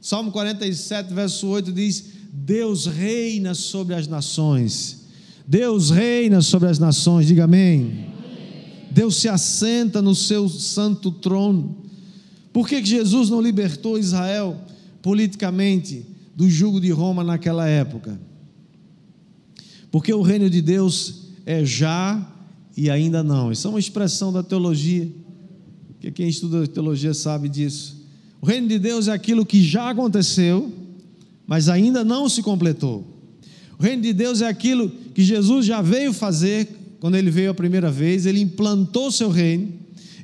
Salmo 0.00 0.32
47, 0.32 1.12
verso 1.12 1.46
8 1.48 1.70
diz: 1.74 2.06
Deus 2.32 2.86
reina 2.86 3.52
sobre 3.52 3.94
as 3.94 4.08
nações. 4.08 5.08
Deus 5.46 5.90
reina 5.90 6.40
sobre 6.40 6.70
as 6.70 6.78
nações, 6.78 7.26
diga 7.26 7.44
amém. 7.44 8.06
Deus 8.90 9.16
se 9.16 9.28
assenta 9.28 10.00
no 10.00 10.14
seu 10.14 10.48
santo 10.48 11.10
trono. 11.10 11.84
Por 12.50 12.66
que 12.66 12.82
Jesus 12.82 13.28
não 13.28 13.42
libertou 13.42 13.98
Israel 13.98 14.58
politicamente 15.02 16.06
do 16.34 16.48
jugo 16.48 16.80
de 16.80 16.90
Roma 16.90 17.22
naquela 17.22 17.68
época? 17.68 18.18
Porque 19.94 20.12
o 20.12 20.22
reino 20.22 20.50
de 20.50 20.60
Deus 20.60 21.28
é 21.46 21.64
já 21.64 22.20
e 22.76 22.90
ainda 22.90 23.22
não. 23.22 23.52
Isso 23.52 23.68
é 23.68 23.70
uma 23.70 23.78
expressão 23.78 24.32
da 24.32 24.42
teologia 24.42 25.08
que 26.00 26.10
quem 26.10 26.28
estuda 26.28 26.66
teologia 26.66 27.14
sabe 27.14 27.48
disso. 27.48 28.04
O 28.42 28.44
reino 28.44 28.66
de 28.66 28.76
Deus 28.76 29.06
é 29.06 29.12
aquilo 29.12 29.46
que 29.46 29.62
já 29.62 29.90
aconteceu, 29.90 30.72
mas 31.46 31.68
ainda 31.68 32.02
não 32.02 32.28
se 32.28 32.42
completou. 32.42 33.06
O 33.78 33.84
reino 33.84 34.02
de 34.02 34.12
Deus 34.12 34.42
é 34.42 34.48
aquilo 34.48 34.90
que 35.14 35.22
Jesus 35.22 35.64
já 35.64 35.80
veio 35.80 36.12
fazer 36.12 36.96
quando 36.98 37.14
ele 37.14 37.30
veio 37.30 37.52
a 37.52 37.54
primeira 37.54 37.88
vez, 37.88 38.26
ele 38.26 38.40
implantou 38.40 39.12
seu 39.12 39.30
reino, 39.30 39.72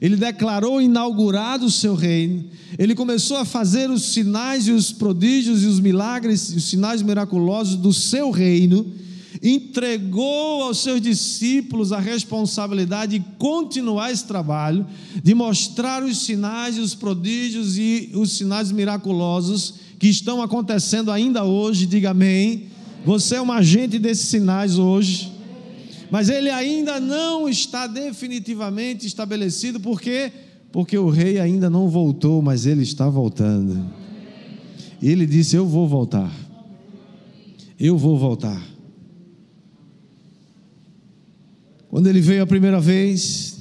ele 0.00 0.16
declarou 0.16 0.82
inaugurado 0.82 1.66
o 1.66 1.70
seu 1.70 1.94
reino, 1.94 2.44
ele 2.76 2.96
começou 2.96 3.36
a 3.36 3.44
fazer 3.44 3.88
os 3.88 4.02
sinais 4.02 4.66
e 4.66 4.72
os 4.72 4.90
prodígios 4.90 5.62
e 5.62 5.66
os 5.66 5.78
milagres, 5.78 6.52
os 6.56 6.64
sinais 6.64 7.02
miraculosos 7.02 7.76
do 7.76 7.92
seu 7.92 8.32
reino 8.32 8.98
entregou 9.42 10.62
aos 10.62 10.82
seus 10.82 11.00
discípulos 11.00 11.92
a 11.92 11.98
responsabilidade 11.98 13.18
de 13.18 13.24
continuar 13.38 14.12
esse 14.12 14.26
trabalho, 14.26 14.86
de 15.22 15.34
mostrar 15.34 16.02
os 16.02 16.18
sinais 16.18 16.76
e 16.76 16.80
os 16.80 16.94
prodígios 16.94 17.78
e 17.78 18.10
os 18.14 18.36
sinais 18.36 18.70
miraculosos 18.70 19.74
que 19.98 20.08
estão 20.08 20.42
acontecendo 20.42 21.10
ainda 21.10 21.44
hoje, 21.44 21.86
diga 21.86 22.10
amém. 22.10 22.64
Você 23.04 23.36
é 23.36 23.42
um 23.42 23.50
agente 23.50 23.98
desses 23.98 24.28
sinais 24.28 24.78
hoje, 24.78 25.32
mas 26.10 26.28
ele 26.28 26.50
ainda 26.50 27.00
não 27.00 27.48
está 27.48 27.86
definitivamente 27.86 29.06
estabelecido, 29.06 29.80
por 29.80 30.00
quê? 30.00 30.30
Porque 30.70 30.96
o 30.98 31.08
rei 31.08 31.40
ainda 31.40 31.68
não 31.70 31.88
voltou, 31.88 32.42
mas 32.42 32.66
ele 32.66 32.82
está 32.82 33.08
voltando. 33.08 33.84
E 35.00 35.08
ele 35.08 35.26
disse: 35.26 35.56
Eu 35.56 35.66
vou 35.66 35.88
voltar. 35.88 36.30
Eu 37.78 37.96
vou 37.96 38.18
voltar. 38.18 38.69
Quando 41.90 42.06
ele 42.06 42.20
veio 42.20 42.44
a 42.44 42.46
primeira 42.46 42.80
vez, 42.80 43.58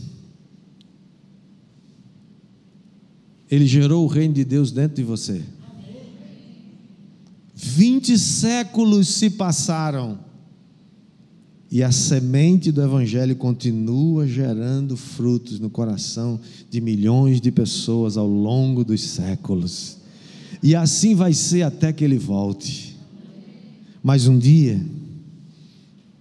ele 3.49 3.65
gerou 3.65 4.05
o 4.05 4.07
reino 4.07 4.35
de 4.35 4.45
Deus 4.45 4.71
dentro 4.71 4.97
de 4.97 5.03
você. 5.03 5.41
Vinte 7.55 8.19
séculos 8.19 9.07
se 9.07 9.31
passaram 9.31 10.19
e 11.71 11.81
a 11.81 11.91
semente 11.91 12.71
do 12.71 12.83
Evangelho 12.83 13.35
continua 13.35 14.27
gerando 14.27 14.95
frutos 14.95 15.59
no 15.59 15.69
coração 15.69 16.39
de 16.69 16.79
milhões 16.79 17.41
de 17.41 17.51
pessoas 17.51 18.15
ao 18.15 18.27
longo 18.27 18.83
dos 18.83 19.01
séculos. 19.01 19.97
E 20.61 20.75
assim 20.75 21.15
vai 21.15 21.33
ser 21.33 21.63
até 21.63 21.91
que 21.91 22.03
ele 22.03 22.19
volte. 22.19 22.95
Mais 24.03 24.27
um 24.27 24.37
dia, 24.37 24.79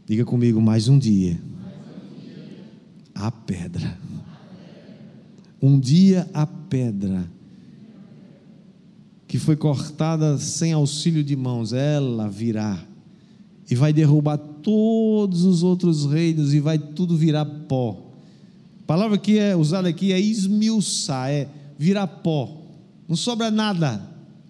diga 0.06 0.24
comigo, 0.24 0.58
mais 0.58 0.88
um 0.88 0.98
dia 0.98 1.47
a 3.18 3.30
pedra. 3.30 3.98
Um 5.60 5.78
dia 5.78 6.28
a 6.32 6.46
pedra 6.46 7.28
que 9.26 9.38
foi 9.38 9.56
cortada 9.56 10.38
sem 10.38 10.72
auxílio 10.72 11.22
de 11.22 11.36
mãos, 11.36 11.72
ela 11.72 12.28
virá 12.28 12.82
e 13.70 13.74
vai 13.74 13.92
derrubar 13.92 14.38
todos 14.38 15.44
os 15.44 15.62
outros 15.62 16.06
reinos 16.06 16.54
e 16.54 16.60
vai 16.60 16.78
tudo 16.78 17.16
virar 17.16 17.44
pó. 17.44 18.00
A 18.82 18.86
palavra 18.86 19.18
que 19.18 19.36
é 19.36 19.54
usada 19.54 19.88
aqui 19.88 20.12
é 20.12 20.20
esmiuçar, 20.20 21.28
é 21.28 21.48
virar 21.76 22.06
pó. 22.06 22.56
Não 23.06 23.16
sobra 23.16 23.50
nada. 23.50 24.00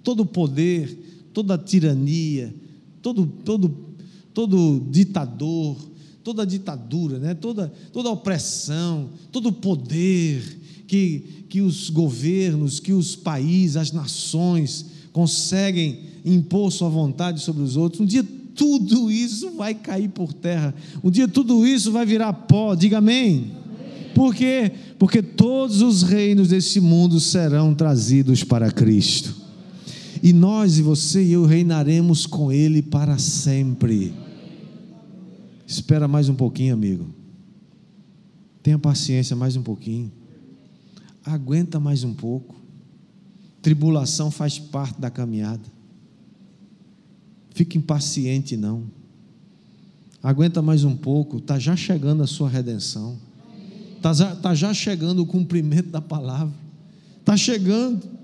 Todo 0.04 0.24
poder, 0.24 1.30
toda 1.32 1.58
tirania, 1.58 2.54
todo 3.02 3.26
todo 3.26 3.74
todo 4.32 4.86
ditador, 4.88 5.76
toda 6.28 6.44
ditadura, 6.44 7.18
né? 7.18 7.32
toda, 7.32 7.72
toda 7.90 8.10
opressão, 8.10 9.08
todo 9.32 9.50
poder 9.50 10.42
que, 10.86 11.24
que 11.48 11.62
os 11.62 11.88
governos, 11.88 12.78
que 12.78 12.92
os 12.92 13.16
países, 13.16 13.78
as 13.78 13.92
nações 13.92 14.84
conseguem 15.10 16.00
impor 16.22 16.70
sua 16.70 16.90
vontade 16.90 17.40
sobre 17.40 17.62
os 17.62 17.78
outros. 17.78 18.02
Um 18.02 18.04
dia 18.04 18.22
tudo 18.54 19.10
isso 19.10 19.52
vai 19.52 19.74
cair 19.74 20.10
por 20.10 20.34
terra. 20.34 20.74
Um 21.02 21.10
dia 21.10 21.26
tudo 21.26 21.66
isso 21.66 21.90
vai 21.90 22.04
virar 22.04 22.34
pó. 22.34 22.74
Diga 22.74 22.98
amém. 22.98 23.52
Por 24.14 24.34
quê? 24.34 24.70
Porque 24.98 25.22
todos 25.22 25.80
os 25.80 26.02
reinos 26.02 26.48
desse 26.48 26.78
mundo 26.78 27.18
serão 27.20 27.74
trazidos 27.74 28.44
para 28.44 28.70
Cristo. 28.70 29.34
E 30.22 30.34
nós 30.34 30.76
e 30.76 30.82
você 30.82 31.24
e 31.24 31.32
eu 31.32 31.46
reinaremos 31.46 32.26
com 32.26 32.52
Ele 32.52 32.82
para 32.82 33.16
sempre. 33.16 34.27
Espera 35.68 36.08
mais 36.08 36.30
um 36.30 36.34
pouquinho, 36.34 36.72
amigo. 36.72 37.10
Tenha 38.62 38.78
paciência 38.78 39.36
mais 39.36 39.54
um 39.54 39.62
pouquinho. 39.62 40.10
Aguenta 41.22 41.78
mais 41.78 42.02
um 42.04 42.14
pouco. 42.14 42.56
Tribulação 43.60 44.30
faz 44.30 44.58
parte 44.58 44.98
da 44.98 45.10
caminhada. 45.10 45.62
Fique 47.50 47.76
impaciente, 47.76 48.56
não. 48.56 48.84
Aguenta 50.22 50.62
mais 50.62 50.84
um 50.84 50.96
pouco. 50.96 51.36
Está 51.36 51.58
já 51.58 51.76
chegando 51.76 52.22
a 52.22 52.26
sua 52.26 52.48
redenção. 52.48 53.18
Está 53.94 54.36
tá 54.36 54.54
já 54.54 54.72
chegando 54.72 55.18
o 55.18 55.26
cumprimento 55.26 55.90
da 55.90 56.00
palavra. 56.00 56.54
Está 57.20 57.36
chegando. 57.36 58.17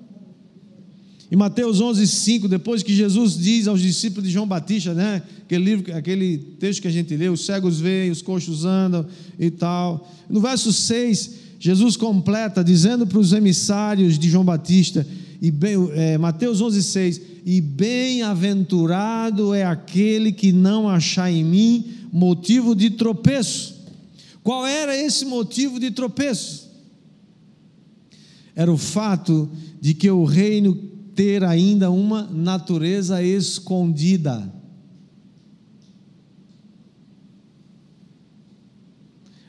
Em 1.34 1.36
Mateus 1.36 1.80
11, 1.80 2.06
5, 2.06 2.46
depois 2.46 2.80
que 2.80 2.94
Jesus 2.94 3.36
diz 3.36 3.66
aos 3.66 3.80
discípulos 3.80 4.28
de 4.28 4.32
João 4.32 4.46
Batista, 4.46 4.94
né? 4.94 5.20
Aquele 5.42 5.64
livro, 5.64 5.92
aquele 5.96 6.38
texto 6.38 6.80
que 6.82 6.86
a 6.86 6.92
gente 6.92 7.16
lê, 7.16 7.28
os 7.28 7.44
cegos 7.44 7.80
veem, 7.80 8.12
os 8.12 8.22
coxos 8.22 8.64
andam 8.64 9.04
e 9.36 9.50
tal. 9.50 10.08
No 10.30 10.40
verso 10.40 10.72
6, 10.72 11.30
Jesus 11.58 11.96
completa 11.96 12.62
dizendo 12.62 13.04
para 13.04 13.18
os 13.18 13.32
emissários 13.32 14.16
de 14.16 14.30
João 14.30 14.44
Batista: 14.44 15.04
e 15.42 15.50
bem, 15.50 15.74
é, 15.94 16.16
Mateus 16.16 16.62
11,6: 16.62 17.20
E 17.44 17.60
bem-aventurado 17.60 19.52
é 19.52 19.64
aquele 19.64 20.30
que 20.30 20.52
não 20.52 20.88
achar 20.88 21.32
em 21.32 21.42
mim 21.42 21.84
motivo 22.12 22.76
de 22.76 22.90
tropeço. 22.90 23.74
Qual 24.40 24.64
era 24.64 24.96
esse 24.96 25.24
motivo 25.24 25.80
de 25.80 25.90
tropeço? 25.90 26.70
Era 28.54 28.72
o 28.72 28.78
fato 28.78 29.50
de 29.80 29.94
que 29.94 30.08
o 30.08 30.22
reino 30.22 30.93
ter 31.14 31.44
ainda 31.44 31.90
uma 31.90 32.22
natureza 32.24 33.22
escondida. 33.22 34.52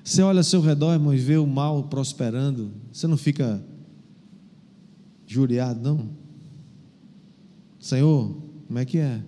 Você 0.03 0.21
olha 0.21 0.39
ao 0.39 0.43
seu 0.43 0.61
redor, 0.61 0.93
irmão, 0.93 1.13
e 1.13 1.17
vê 1.17 1.35
o 1.35 1.47
mal 1.47 1.85
prosperando, 1.85 2.71
você 2.93 3.07
não 3.07 3.17
fica 3.17 3.63
juriado, 5.25 5.81
não? 5.81 6.09
Senhor, 7.79 8.37
como 8.67 8.79
é 8.79 8.85
que 8.85 8.99
é? 8.99 9.23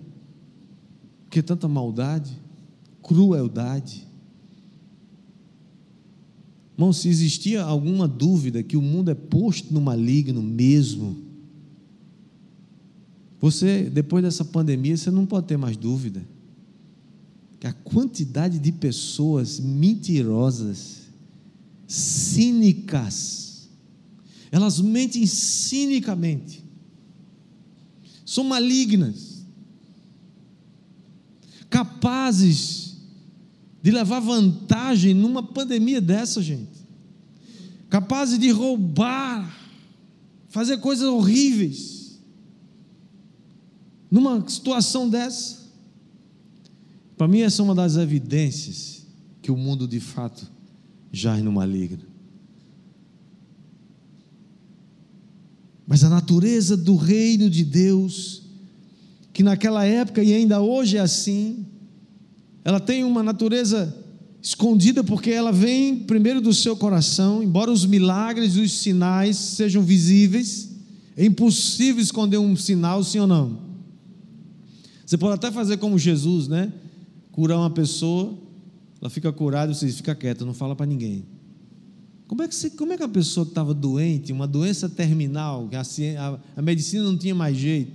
Por 1.24 1.30
que 1.30 1.42
tanta 1.42 1.66
maldade, 1.66 2.38
crueldade? 3.02 4.06
Irmão, 6.74 6.92
se 6.92 7.08
existia 7.08 7.64
alguma 7.64 8.06
dúvida 8.06 8.62
que 8.62 8.76
o 8.76 8.82
mundo 8.82 9.10
é 9.10 9.14
posto 9.14 9.74
no 9.74 9.80
maligno 9.80 10.40
mesmo, 10.40 11.27
você, 13.40 13.84
depois 13.84 14.24
dessa 14.24 14.44
pandemia, 14.44 14.96
você 14.96 15.10
não 15.10 15.24
pode 15.24 15.46
ter 15.46 15.56
mais 15.56 15.76
dúvida. 15.76 16.26
Que 17.60 17.66
a 17.66 17.72
quantidade 17.72 18.58
de 18.58 18.72
pessoas 18.72 19.60
mentirosas, 19.60 21.02
cínicas, 21.86 23.68
elas 24.50 24.80
mentem 24.80 25.26
cinicamente, 25.26 26.64
são 28.24 28.44
malignas, 28.44 29.44
capazes 31.70 32.96
de 33.82 33.90
levar 33.90 34.20
vantagem 34.20 35.14
numa 35.14 35.42
pandemia 35.42 36.00
dessa, 36.00 36.42
gente, 36.42 36.78
capazes 37.88 38.38
de 38.38 38.50
roubar, 38.50 39.56
fazer 40.48 40.78
coisas 40.78 41.06
horríveis, 41.06 41.97
numa 44.10 44.46
situação 44.48 45.08
dessa. 45.08 45.58
Para 47.16 47.28
mim, 47.28 47.40
essa 47.40 47.62
é 47.62 47.64
uma 47.64 47.74
das 47.74 47.96
evidências 47.96 49.06
que 49.42 49.50
o 49.50 49.56
mundo 49.56 49.88
de 49.88 50.00
fato 50.00 50.46
jaz 51.12 51.42
no 51.42 51.52
maligno. 51.52 52.06
Mas 55.86 56.04
a 56.04 56.08
natureza 56.08 56.76
do 56.76 56.96
reino 56.96 57.48
de 57.48 57.64
Deus, 57.64 58.42
que 59.32 59.42
naquela 59.42 59.84
época 59.84 60.22
e 60.22 60.34
ainda 60.34 60.60
hoje 60.60 60.98
é 60.98 61.00
assim, 61.00 61.64
ela 62.62 62.78
tem 62.78 63.04
uma 63.04 63.22
natureza 63.22 63.96
escondida 64.40 65.02
porque 65.02 65.30
ela 65.30 65.50
vem 65.50 66.00
primeiro 66.00 66.40
do 66.40 66.52
seu 66.52 66.76
coração, 66.76 67.42
embora 67.42 67.72
os 67.72 67.86
milagres 67.86 68.56
e 68.56 68.60
os 68.60 68.72
sinais 68.72 69.36
sejam 69.36 69.82
visíveis, 69.82 70.70
é 71.16 71.24
impossível 71.24 72.02
esconder 72.02 72.38
um 72.38 72.54
sinal, 72.54 73.02
sim 73.02 73.18
ou 73.18 73.26
não? 73.26 73.67
Você 75.08 75.16
pode 75.16 75.36
até 75.36 75.50
fazer 75.50 75.78
como 75.78 75.98
Jesus, 75.98 76.48
né? 76.48 76.70
Curar 77.32 77.56
uma 77.56 77.70
pessoa, 77.70 78.36
ela 79.00 79.08
fica 79.08 79.32
curada 79.32 79.72
e 79.72 79.74
você 79.74 79.86
diz, 79.86 79.96
fica 79.96 80.14
quieta, 80.14 80.44
não 80.44 80.52
fala 80.52 80.76
para 80.76 80.84
ninguém. 80.84 81.24
Como 82.26 82.42
é, 82.42 82.46
que 82.46 82.54
você, 82.54 82.68
como 82.68 82.92
é 82.92 82.96
que 82.98 83.02
a 83.02 83.08
pessoa 83.08 83.46
que 83.46 83.52
estava 83.52 83.72
doente, 83.72 84.34
uma 84.34 84.46
doença 84.46 84.86
terminal, 84.86 85.66
que 85.66 85.76
a, 85.76 85.80
a, 85.80 86.38
a, 86.58 86.60
medicina 86.60 87.04
não 87.04 87.16
tinha 87.16 87.34
mais 87.34 87.56
jeito, 87.56 87.90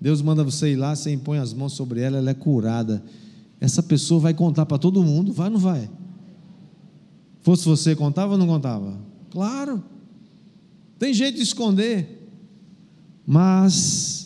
Deus 0.00 0.22
manda 0.22 0.44
você 0.44 0.70
ir 0.70 0.76
lá, 0.76 0.94
você 0.94 1.10
impõe 1.10 1.38
as 1.38 1.52
mãos 1.52 1.72
sobre 1.72 1.98
ela, 1.98 2.18
ela 2.18 2.30
é 2.30 2.34
curada. 2.34 3.02
Essa 3.60 3.82
pessoa 3.82 4.20
vai 4.20 4.32
contar 4.32 4.66
para 4.66 4.78
todo 4.78 5.02
mundo, 5.02 5.32
vai 5.32 5.48
ou 5.48 5.54
não 5.54 5.58
vai? 5.58 5.90
Fosse 7.40 7.64
você, 7.64 7.96
contava 7.96 8.34
ou 8.34 8.38
não 8.38 8.46
contava? 8.46 8.96
Claro. 9.32 9.82
Tem 10.96 11.12
jeito 11.12 11.38
de 11.38 11.42
esconder. 11.42 12.30
Mas 13.26 14.17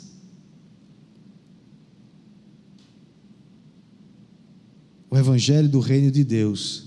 o 5.13 5.19
evangelho 5.19 5.69
do 5.69 5.79
reino 5.79 6.11
de 6.11 6.25
Deus 6.25 6.85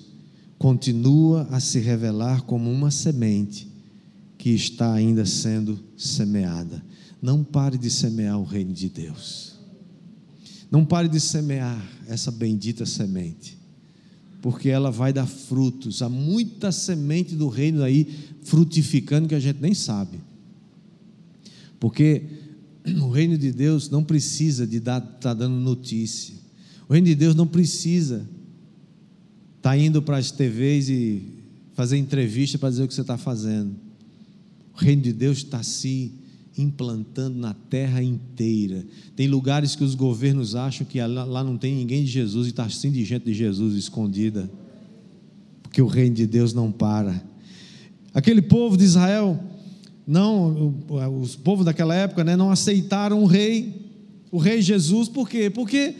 continua 0.58 1.48
a 1.52 1.60
se 1.60 1.78
revelar 1.78 2.42
como 2.42 2.72
uma 2.72 2.90
semente 2.90 3.68
que 4.36 4.50
está 4.50 4.92
ainda 4.92 5.28
sendo 5.28 5.80
semeada. 5.96 6.84
Não 7.22 7.44
pare 7.44 7.78
de 7.78 7.88
semear 7.88 8.40
o 8.40 8.44
reino 8.44 8.74
de 8.74 8.90
Deus. 8.90 9.60
Não 10.72 10.84
pare 10.84 11.08
de 11.08 11.20
semear 11.20 11.80
essa 12.08 12.32
bendita 12.32 12.84
semente, 12.84 13.60
porque 14.42 14.70
ela 14.70 14.90
vai 14.90 15.14
dar 15.14 15.28
frutos. 15.28 16.02
Há 16.02 16.10
muita 16.10 16.72
semente 16.72 17.36
do 17.36 17.48
reino 17.48 17.84
aí 17.84 18.12
frutificando 18.42 19.28
que 19.28 19.36
a 19.36 19.40
gente 19.40 19.62
nem 19.62 19.76
sabe. 19.76 20.20
Porque 21.80 22.24
o 23.04 23.12
reino 23.12 23.38
de 23.38 23.52
Deus 23.52 23.88
não 23.88 24.04
precisa 24.04 24.66
de 24.66 24.78
estar 24.78 25.00
tá 25.00 25.32
dando 25.32 25.58
notícia. 25.58 26.45
O 26.88 26.94
reino 26.94 27.08
de 27.08 27.16
Deus 27.16 27.36
não 27.36 27.48
precisa 27.48 28.28
está 29.66 29.76
indo 29.76 30.00
para 30.00 30.18
as 30.18 30.30
TVs 30.30 30.90
e 30.90 31.24
fazer 31.74 31.98
entrevista 31.98 32.56
para 32.60 32.70
dizer 32.70 32.84
o 32.84 32.88
que 32.88 32.94
você 32.94 33.02
está 33.02 33.18
fazendo. 33.18 33.76
O 34.76 34.78
reino 34.78 35.02
de 35.02 35.12
Deus 35.12 35.40
está 35.40 35.64
se 35.64 36.12
implantando 36.56 37.40
na 37.40 37.56
terra 37.68 38.04
inteira. 38.04 38.86
Tem 39.16 39.28
lugares 39.28 39.76
que 39.76 39.84
os 39.84 39.96
governos 39.96 40.54
acham 40.54 40.86
que 40.86 41.02
lá 41.02 41.44
não 41.44 41.58
tem 41.58 41.74
ninguém 41.74 42.04
de 42.04 42.12
Jesus 42.12 42.46
e 42.46 42.52
está 42.52 42.66
assim 42.66 42.92
de 42.92 43.04
gente 43.04 43.26
de 43.26 43.34
Jesus 43.34 43.74
escondida. 43.74 44.48
Porque 45.64 45.82
o 45.82 45.88
reino 45.88 46.14
de 46.14 46.28
Deus 46.28 46.54
não 46.54 46.72
para. 46.72 47.20
Aquele 48.14 48.44
povo 48.44 48.78
de 48.78 48.84
Israel, 48.84 49.44
não, 50.06 50.76
os 51.20 51.36
povos 51.36 51.66
daquela 51.66 51.96
época, 51.96 52.24
né, 52.24 52.36
não 52.36 52.52
aceitaram 52.52 53.24
o 53.24 53.26
rei, 53.26 53.74
o 54.32 54.38
rei 54.38 54.62
Jesus, 54.62 55.10
por 55.10 55.28
quê? 55.28 55.50
Porque 55.50 55.96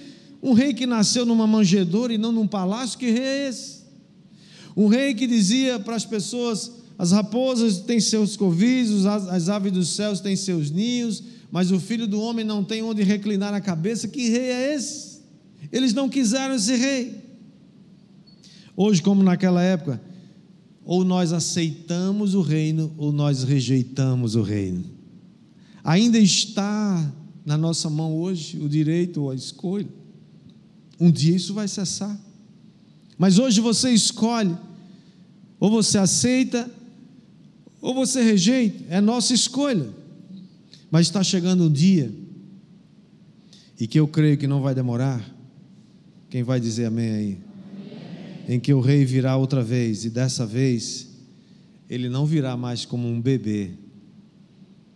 um 0.46 0.54
rei 0.54 0.76
que 0.76 0.86
nasceu 0.86 1.26
numa 1.26 1.48
manjedoura 1.48 2.14
e 2.14 2.20
não 2.20 2.32
num 2.32 2.46
palácio, 2.46 3.00
que 3.00 3.10
rei 3.10 3.24
é 3.24 3.50
esse? 3.50 3.80
Um 4.78 4.86
rei 4.86 5.16
que 5.16 5.26
dizia 5.26 5.80
para 5.80 5.96
as 5.96 6.06
pessoas: 6.06 6.72
as 7.00 7.12
raposas 7.12 7.80
têm 7.80 8.00
seus 8.00 8.38
covis, 8.38 9.08
as 9.08 9.50
aves 9.50 9.72
dos 9.72 9.90
céus 9.90 10.20
têm 10.20 10.36
seus 10.36 10.70
ninhos, 10.70 11.24
mas 11.52 11.72
o 11.72 11.80
filho 11.80 12.06
do 12.08 12.22
homem 12.22 12.46
não 12.46 12.64
tem 12.64 12.84
onde 12.84 13.02
reclinar 13.02 13.56
a 13.56 13.60
cabeça. 13.60 14.08
Que 14.08 14.30
rei 14.30 14.52
é 14.52 14.76
esse? 14.76 15.22
Eles 15.72 15.96
não 15.96 16.08
quiseram 16.08 16.54
esse 16.54 16.76
rei. 16.76 17.24
Hoje, 18.78 19.02
como 19.02 19.24
naquela 19.24 19.64
época, 19.64 20.00
ou 20.84 21.04
nós 21.04 21.34
aceitamos 21.34 22.36
o 22.36 22.42
reino 22.42 22.94
ou 23.00 23.12
nós 23.12 23.44
rejeitamos 23.44 24.36
o 24.36 24.44
reino. 24.44 24.86
Ainda 25.84 26.20
está 26.20 27.12
na 27.44 27.58
nossa 27.58 27.90
mão 27.90 28.16
hoje 28.16 28.60
o 28.60 28.70
direito 28.70 29.24
ou 29.24 29.32
a 29.32 29.36
escolha. 29.36 30.05
Um 31.00 31.12
dia 31.12 31.36
isso 31.36 31.54
vai 31.54 31.68
cessar. 31.68 32.18
Mas 33.18 33.40
hoje 33.40 33.62
você 33.62 33.92
escolhe, 33.92 34.56
ou 35.60 35.70
você 35.70 35.98
aceita, 35.98 36.70
ou 37.82 37.94
você 37.94 38.22
rejeita, 38.22 38.84
é 38.90 39.00
nossa 39.00 39.34
escolha. 39.34 39.90
Mas 40.92 41.08
está 41.08 41.24
chegando 41.24 41.66
um 41.66 41.72
dia, 41.72 42.14
e 43.80 43.88
que 43.88 44.00
eu 44.00 44.08
creio 44.08 44.38
que 44.38 44.48
não 44.48 44.62
vai 44.62 44.74
demorar. 44.74 45.24
Quem 46.30 46.44
vai 46.44 46.60
dizer 46.60 46.86
amém 46.86 47.12
aí? 47.12 47.38
Amém. 48.48 48.56
Em 48.56 48.60
que 48.60 48.74
o 48.74 48.82
rei 48.82 49.06
virá 49.06 49.36
outra 49.38 49.64
vez, 49.64 50.06
e 50.06 50.10
dessa 50.10 50.46
vez, 50.46 51.10
ele 51.90 52.10
não 52.10 52.26
virá 52.26 52.58
mais 52.58 52.86
como 52.86 53.08
um 53.08 53.22
bebê 53.22 53.72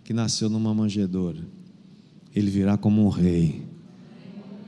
que 0.03 0.13
nasceu 0.13 0.49
numa 0.49 0.73
manjedoura, 0.73 1.45
ele 2.35 2.49
virá 2.49 2.77
como 2.77 3.05
um 3.05 3.09
rei 3.09 3.68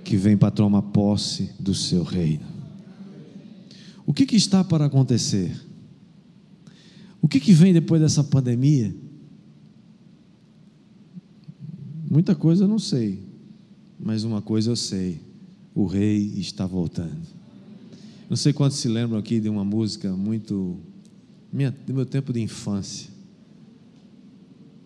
que 0.03 0.17
vem 0.17 0.37
para 0.37 0.51
tomar 0.51 0.81
posse 0.81 1.51
do 1.59 1.73
seu 1.73 2.03
reino. 2.03 2.45
O 4.05 4.13
que, 4.13 4.25
que 4.25 4.35
está 4.35 4.63
para 4.63 4.85
acontecer? 4.85 5.51
O 7.21 7.27
que, 7.27 7.39
que 7.39 7.53
vem 7.53 7.71
depois 7.71 8.01
dessa 8.01 8.23
pandemia? 8.23 8.93
Muita 12.09 12.35
coisa 12.35 12.65
eu 12.65 12.67
não 12.67 12.79
sei, 12.79 13.23
mas 13.97 14.23
uma 14.23 14.41
coisa 14.41 14.71
eu 14.71 14.75
sei: 14.75 15.21
o 15.73 15.85
rei 15.85 16.33
está 16.37 16.65
voltando. 16.65 17.21
Não 18.29 18.35
sei 18.35 18.51
quantos 18.51 18.77
se 18.77 18.87
lembram 18.87 19.19
aqui 19.19 19.39
de 19.39 19.49
uma 19.49 19.63
música 19.63 20.11
muito. 20.11 20.77
Minha, 21.53 21.71
do 21.71 21.93
meu 21.93 22.05
tempo 22.05 22.33
de 22.33 22.41
infância. 22.41 23.09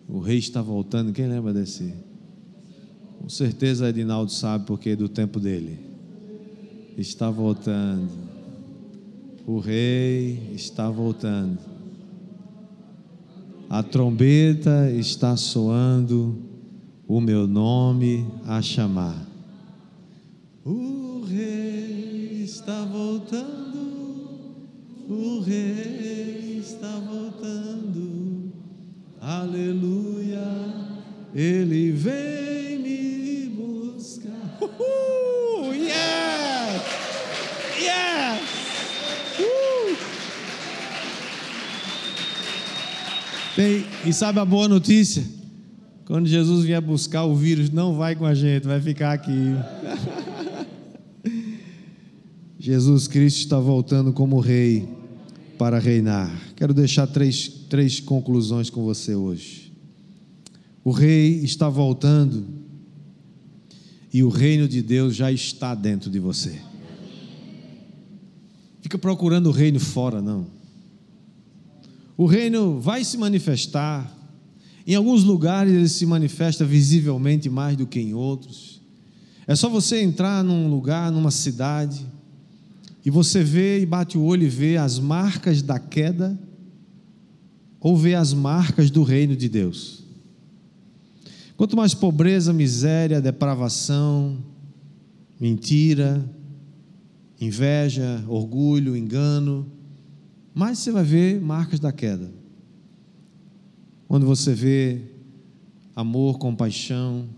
O 0.08 0.20
rei 0.20 0.38
está 0.38 0.60
voltando. 0.60 1.12
Quem 1.12 1.26
lembra 1.26 1.52
desse? 1.52 1.94
Com 3.26 3.30
certeza 3.30 3.88
Edinaldo 3.88 4.30
sabe 4.30 4.66
porque 4.66 4.90
é 4.90 4.96
do 4.96 5.08
tempo 5.08 5.40
dele. 5.40 5.80
Está 6.96 7.28
voltando. 7.28 8.08
O 9.44 9.58
rei 9.58 10.52
está 10.54 10.88
voltando. 10.88 11.58
A 13.68 13.82
trombeta 13.82 14.92
está 14.92 15.36
soando, 15.36 16.40
o 17.08 17.20
meu 17.20 17.48
nome 17.48 18.24
a 18.46 18.62
chamar. 18.62 19.20
O 20.64 21.24
rei 21.28 22.44
está 22.44 22.84
voltando, 22.84 24.38
o 25.08 25.40
rei 25.40 26.60
está 26.60 26.96
voltando, 27.00 28.52
aleluia, 29.20 30.46
ele 31.34 31.90
vem 31.90 32.45
Tem, 43.56 43.86
e 44.04 44.12
sabe 44.12 44.38
a 44.38 44.44
boa 44.44 44.68
notícia? 44.68 45.24
Quando 46.04 46.28
Jesus 46.28 46.66
vier 46.66 46.78
buscar, 46.78 47.24
o 47.24 47.34
vírus 47.34 47.70
não 47.70 47.96
vai 47.96 48.14
com 48.14 48.26
a 48.26 48.34
gente, 48.34 48.66
vai 48.66 48.78
ficar 48.82 49.14
aqui. 49.14 49.32
Jesus 52.60 53.08
Cristo 53.08 53.38
está 53.38 53.58
voltando 53.58 54.12
como 54.12 54.40
rei 54.40 54.86
para 55.56 55.78
reinar. 55.78 56.30
Quero 56.54 56.74
deixar 56.74 57.06
três, 57.06 57.48
três 57.48 57.98
conclusões 57.98 58.68
com 58.68 58.84
você 58.84 59.14
hoje. 59.14 59.72
O 60.84 60.90
rei 60.90 61.40
está 61.42 61.70
voltando 61.70 62.44
e 64.12 64.22
o 64.22 64.28
reino 64.28 64.68
de 64.68 64.82
Deus 64.82 65.16
já 65.16 65.32
está 65.32 65.74
dentro 65.74 66.10
de 66.10 66.18
você. 66.18 66.60
Fica 68.82 68.98
procurando 68.98 69.46
o 69.46 69.52
reino 69.52 69.80
fora, 69.80 70.20
não. 70.20 70.46
O 72.16 72.26
reino 72.26 72.80
vai 72.80 73.04
se 73.04 73.18
manifestar. 73.18 74.12
Em 74.86 74.94
alguns 74.94 75.24
lugares 75.24 75.72
ele 75.72 75.88
se 75.88 76.06
manifesta 76.06 76.64
visivelmente 76.64 77.50
mais 77.50 77.76
do 77.76 77.86
que 77.86 78.00
em 78.00 78.14
outros. 78.14 78.80
É 79.46 79.54
só 79.54 79.68
você 79.68 80.00
entrar 80.00 80.42
num 80.42 80.68
lugar, 80.68 81.12
numa 81.12 81.30
cidade, 81.30 82.04
e 83.04 83.10
você 83.10 83.44
vê 83.44 83.80
e 83.80 83.86
bate 83.86 84.18
o 84.18 84.22
olho 84.22 84.44
e 84.44 84.48
vê 84.48 84.76
as 84.76 84.98
marcas 84.98 85.62
da 85.62 85.78
queda, 85.78 86.36
ou 87.78 87.96
vê 87.96 88.14
as 88.14 88.32
marcas 88.32 88.90
do 88.90 89.04
reino 89.04 89.36
de 89.36 89.48
Deus. 89.48 90.02
Quanto 91.56 91.76
mais 91.76 91.94
pobreza, 91.94 92.52
miséria, 92.52 93.20
depravação, 93.20 94.38
mentira, 95.38 96.28
inveja, 97.40 98.24
orgulho, 98.26 98.96
engano, 98.96 99.70
mais 100.56 100.78
você 100.78 100.90
vai 100.90 101.04
ver 101.04 101.38
marcas 101.38 101.78
da 101.78 101.92
queda. 101.92 102.32
Onde 104.08 104.24
você 104.24 104.54
vê 104.54 105.02
amor, 105.94 106.38
compaixão, 106.38 107.28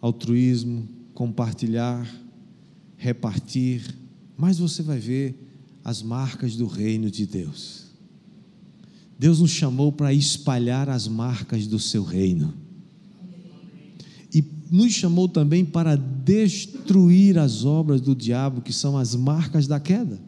altruísmo, 0.00 0.88
compartilhar, 1.12 2.08
repartir, 2.96 3.92
mais 4.36 4.60
você 4.60 4.84
vai 4.84 5.00
ver 5.00 5.36
as 5.82 6.00
marcas 6.00 6.54
do 6.54 6.68
reino 6.68 7.10
de 7.10 7.26
Deus. 7.26 7.88
Deus 9.18 9.40
nos 9.40 9.50
chamou 9.50 9.90
para 9.90 10.14
espalhar 10.14 10.88
as 10.88 11.08
marcas 11.08 11.66
do 11.66 11.80
seu 11.80 12.04
reino. 12.04 12.54
E 14.32 14.44
nos 14.70 14.92
chamou 14.92 15.28
também 15.28 15.64
para 15.64 15.96
destruir 15.96 17.36
as 17.36 17.64
obras 17.64 18.00
do 18.00 18.14
diabo, 18.14 18.62
que 18.62 18.72
são 18.72 18.96
as 18.96 19.16
marcas 19.16 19.66
da 19.66 19.80
queda. 19.80 20.27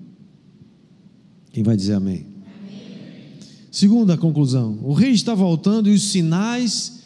Quem 1.52 1.62
vai 1.62 1.76
dizer 1.76 1.94
amém? 1.94 2.26
amém? 2.26 3.38
Segunda 3.70 4.16
conclusão: 4.16 4.78
o 4.82 4.92
rei 4.92 5.10
está 5.10 5.34
voltando 5.34 5.88
e 5.88 5.94
os 5.94 6.10
sinais 6.10 7.00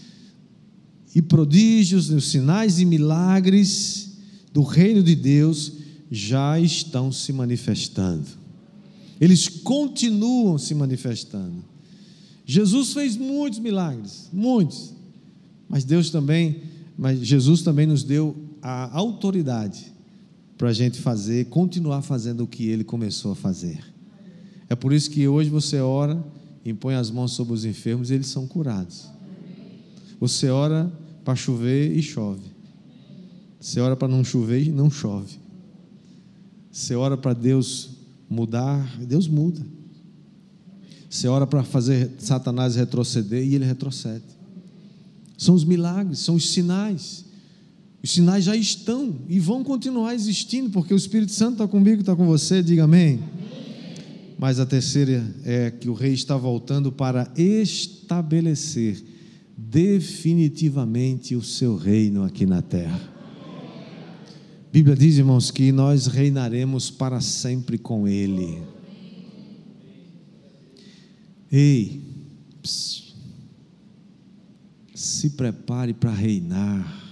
e 1.15 1.23
prodígios, 1.23 2.11
os 2.11 2.29
sinais 2.29 2.81
e 2.81 2.85
milagres 2.85 4.19
do 4.53 4.63
reino 4.63 5.03
de 5.03 5.15
Deus 5.15 5.73
já 6.11 6.59
estão 6.59 7.11
se 7.11 7.33
manifestando. 7.33 8.27
Eles 9.21 9.49
continuam 9.49 10.59
se 10.59 10.75
manifestando. 10.75 11.65
Jesus 12.45 12.93
fez 12.93 13.17
muitos 13.17 13.59
milagres, 13.59 14.29
muitos. 14.33 14.93
Mas 15.69 15.85
Deus 15.85 16.11
também, 16.11 16.63
mas 16.97 17.21
Jesus 17.21 17.63
também 17.63 17.87
nos 17.87 18.03
deu 18.03 18.37
a 18.61 18.97
autoridade 18.97 19.93
para 20.59 20.69
a 20.69 20.73
gente 20.73 20.99
fazer, 20.99 21.47
continuar 21.47 22.03
fazendo 22.03 22.45
o 22.45 22.47
que 22.47 22.69
ele 22.69 22.85
começou 22.85 23.33
a 23.33 23.37
fazer. 23.37 23.94
É 24.75 24.77
por 24.77 24.93
isso 24.93 25.09
que 25.09 25.29
hoje 25.29 25.49
você 25.49 25.79
ora, 25.79 26.21
impõe 26.67 26.97
as 26.97 27.09
mãos 27.09 27.31
sobre 27.31 27.55
os 27.55 27.65
enfermos 27.65 28.11
e 28.11 28.15
eles 28.15 28.27
são 28.27 28.45
curados. 28.45 29.09
Você 30.19 30.49
ora 30.49 30.93
para 31.25 31.37
chover 31.37 31.97
e 31.97 32.03
chove. 32.03 32.43
Você 33.61 33.79
ora 33.79 33.95
para 33.95 34.09
não 34.09 34.25
chover 34.25 34.67
e 34.67 34.73
não 34.73 34.91
chove. 34.91 35.39
Você 36.73 36.97
ora 36.97 37.17
para 37.17 37.35
Deus 37.35 37.91
mudar, 38.29 38.99
Deus 38.99 39.29
muda. 39.29 39.65
Você 41.09 41.29
ora 41.29 41.47
para 41.47 41.63
fazer 41.63 42.11
Satanás 42.19 42.75
retroceder 42.75 43.47
e 43.47 43.55
ele 43.55 43.65
retrocede. 43.65 44.25
São 45.39 45.55
os 45.55 45.63
milagres, 45.63 46.19
são 46.19 46.35
os 46.35 46.51
sinais. 46.51 47.27
Os 48.03 48.11
sinais 48.11 48.43
já 48.43 48.57
estão 48.57 49.15
e 49.29 49.39
vão 49.39 49.63
continuar 49.63 50.17
existindo, 50.17 50.69
porque 50.71 50.93
o 50.93 50.97
Espírito 50.97 51.31
Santo 51.31 51.53
está 51.53 51.69
comigo, 51.69 52.01
está 52.01 52.17
com 52.17 52.27
você, 52.27 52.61
diga 52.61 52.83
amém. 52.83 53.23
Mas 54.39 54.59
a 54.59 54.67
terceira 54.67 55.25
é 55.45 55.71
que 55.71 55.89
o 55.89 55.95
rei 55.95 56.13
está 56.13 56.37
voltando 56.37 56.91
para 56.91 57.33
estabelecer 57.37 59.03
definitivamente 59.57 61.37
o 61.37 61.43
seu 61.43 61.77
reino 61.77 62.25
aqui 62.25 62.45
na 62.45 62.61
terra. 62.61 63.01
A 64.69 64.73
Bíblia 64.73 64.97
diz, 64.97 65.17
irmãos, 65.17 65.51
que 65.51 65.71
nós 65.71 66.07
reinaremos 66.07 66.91
para 66.91 67.21
sempre 67.21 67.79
com 67.79 68.09
Ele. 68.09 68.61
Ei, 71.51 72.03
se 74.95 75.31
prepare 75.31 75.95
para 75.95 76.11
reinar. 76.11 77.03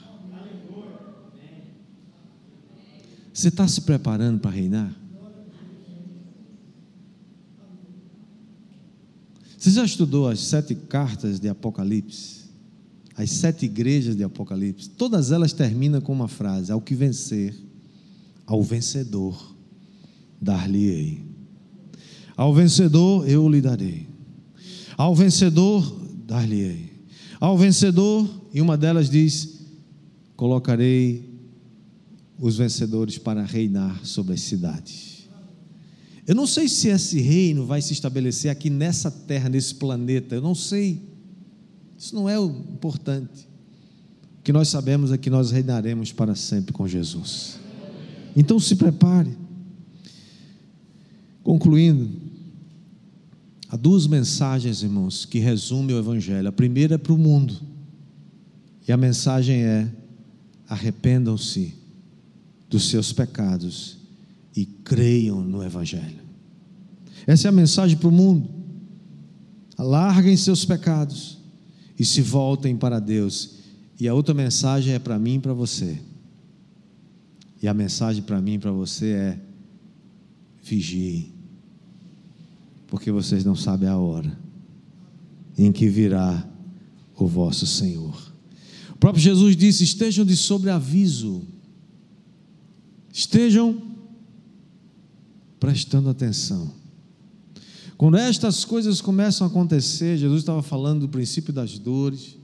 Você 3.33 3.49
está 3.49 3.67
se 3.67 3.81
preparando 3.83 4.41
para 4.41 4.51
reinar? 4.51 5.02
Você 9.63 9.71
já 9.71 9.85
estudou 9.85 10.27
as 10.27 10.41
sete 10.41 10.75
cartas 10.75 11.39
de 11.39 11.49
Apocalipse? 11.49 12.47
As 13.15 13.31
sete 13.31 13.67
igrejas 13.67 14.17
de 14.17 14.25
Apocalipse? 14.25 14.91
Todas 14.91 15.31
elas 15.31 15.53
terminam 15.53 16.01
com 16.01 16.13
uma 16.13 16.27
frase: 16.27 16.73
Ao 16.73 16.81
que 16.81 16.97
vencer, 16.97 17.55
ao 18.45 18.61
vencedor, 18.61 19.55
dar-lhe-ei. 20.41 21.25
Ao 22.37 22.53
vencedor 22.53 23.29
eu 23.29 23.49
lhe 23.49 23.61
darei. 23.61 24.09
Ao 24.97 25.15
vencedor 25.15 25.97
dar-lhe-ei. 26.27 26.91
Ao 27.39 27.57
vencedor, 27.57 28.29
e 28.53 28.61
uma 28.61 28.77
delas 28.77 29.09
diz: 29.09 29.61
Colocarei 30.35 31.39
os 32.37 32.57
vencedores 32.57 33.17
para 33.17 33.45
reinar 33.45 34.05
sobre 34.05 34.35
as 34.35 34.41
cidades. 34.41 35.12
Eu 36.27 36.35
não 36.35 36.47
sei 36.47 36.69
se 36.69 36.89
esse 36.89 37.21
reino 37.21 37.67
vai 37.67 37.83
se 37.83 37.93
estabelecer 37.93 38.51
aqui 38.51 38.71
nessa 38.71 39.11
terra, 39.11 39.49
nesse 39.49 39.75
planeta, 39.75 40.37
eu 40.37 40.43
não 40.43 40.55
sei. 40.55 41.03
Isso 41.99 42.15
não 42.15 42.29
é 42.29 42.39
o 42.39 42.47
importante. 42.47 43.49
O 44.39 44.43
que 44.43 44.53
nós 44.53 44.69
sabemos 44.69 45.11
é 45.11 45.19
que 45.19 45.31
nós 45.31 45.51
reinaremos 45.51 46.13
para 46.13 46.35
sempre 46.35 46.73
com 46.73 46.87
Jesus. 46.87 47.59
Então 48.37 48.59
se 48.61 48.77
prepare. 48.77 49.37
Concluindo, 51.43 52.09
há 53.69 53.77
duas 53.77 54.07
mensagens, 54.07 54.83
irmãos, 54.83 55.25
que 55.25 55.41
resumem 55.41 55.95
o 55.95 55.99
Evangelho. 55.99 56.49
A 56.49 56.53
primeira 56.53 56.95
é 56.95 56.99
para 56.99 57.13
o 57.13 57.19
mundo, 57.19 57.61
e 58.87 58.93
a 58.93 58.97
mensagem 58.97 59.63
é: 59.63 59.93
arrependam-se 60.69 61.75
dos 62.69 62.89
seus 62.89 63.13
pecados 63.13 64.02
e 64.55 64.67
creiam 64.67 65.43
no 65.43 65.63
Evangelho. 65.63 66.21
Essa 67.27 67.49
é 67.49 67.51
a 67.51 67.53
mensagem 67.53 67.97
para 67.97 68.09
o 68.09 68.13
mundo. 68.13 68.49
Alarguem 69.77 70.37
seus 70.37 70.65
pecados 70.65 71.39
e 71.99 72.05
se 72.05 72.21
voltem 72.21 72.77
para 72.77 72.99
Deus. 72.99 73.59
E 73.99 74.09
a 74.09 74.15
outra 74.15 74.35
mensagem 74.35 74.95
é 74.95 74.99
para 74.99 75.19
mim 75.19 75.37
e 75.37 75.41
para 75.41 75.55
você. 75.55 75.99
E 77.63 77.69
a 77.69 77.75
mensagem 77.75 78.23
para 78.23 78.41
mim 78.41 78.55
e 78.55 78.59
para 78.59 78.73
você 78.73 79.13
é: 79.13 79.41
vigiem, 80.63 81.33
porque 82.89 83.11
vocês 83.13 83.45
não 83.45 83.55
sabem 83.55 83.89
a 83.89 83.97
hora 83.97 84.37
em 85.57 85.71
que 85.71 85.89
virá 85.89 86.49
o 87.17 87.27
vosso 87.27 87.67
Senhor. 87.67 88.33
O 88.91 88.97
próprio 88.99 89.23
Jesus 89.23 89.57
disse: 89.57 89.85
estejam 89.85 90.25
de 90.25 90.37
sobreaviso, 90.37 91.43
estejam 93.13 93.92
prestando 95.63 96.09
atenção. 96.09 96.73
Quando 97.97 98.17
estas 98.17 98.65
coisas 98.65 99.01
começam 99.01 99.47
a 99.47 99.51
acontecer, 99.51 100.19
Jesus 100.19 100.41
estava 100.41 100.61
falando 100.61 101.03
do 101.03 101.09
princípio 101.09 101.53
das 101.53 101.79
dores. 101.79 102.37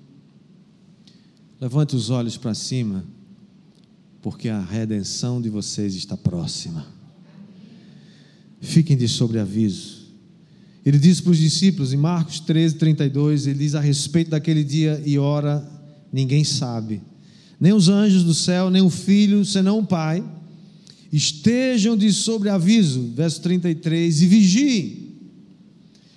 Levante 1.61 1.97
os 1.97 2.11
olhos 2.11 2.37
para 2.37 2.55
cima, 2.55 3.05
porque 4.23 4.49
a 4.49 4.61
redenção 4.61 5.43
de 5.43 5.51
vocês 5.51 5.97
está 5.97 6.17
próxima. 6.17 6.87
Fiquem 8.61 8.97
de 8.97 9.09
sobreaviso. 9.09 10.13
Ele 10.87 10.97
diz 10.97 11.21
para 11.21 11.33
os 11.33 11.39
discípulos, 11.39 11.93
em 11.93 11.97
Marcos 11.97 12.39
13, 12.39 12.77
32, 12.77 13.49
ele 13.49 13.59
diz 13.59 13.75
a 13.75 13.81
respeito 13.81 14.31
daquele 14.31 14.63
dia 14.63 15.03
e 15.05 15.19
hora, 15.19 15.69
ninguém 16.13 16.45
sabe, 16.45 17.03
nem 17.59 17.73
os 17.73 17.89
anjos 17.89 18.23
do 18.23 18.33
céu, 18.33 18.71
nem 18.71 18.81
o 18.81 18.89
filho, 18.89 19.45
senão 19.45 19.81
o 19.81 19.85
Pai. 19.85 20.25
Estejam 21.13 21.97
de 21.97 22.13
sobreaviso, 22.13 23.13
verso 23.15 23.41
33, 23.41 24.23
e 24.23 24.27
vigiem, 24.27 25.09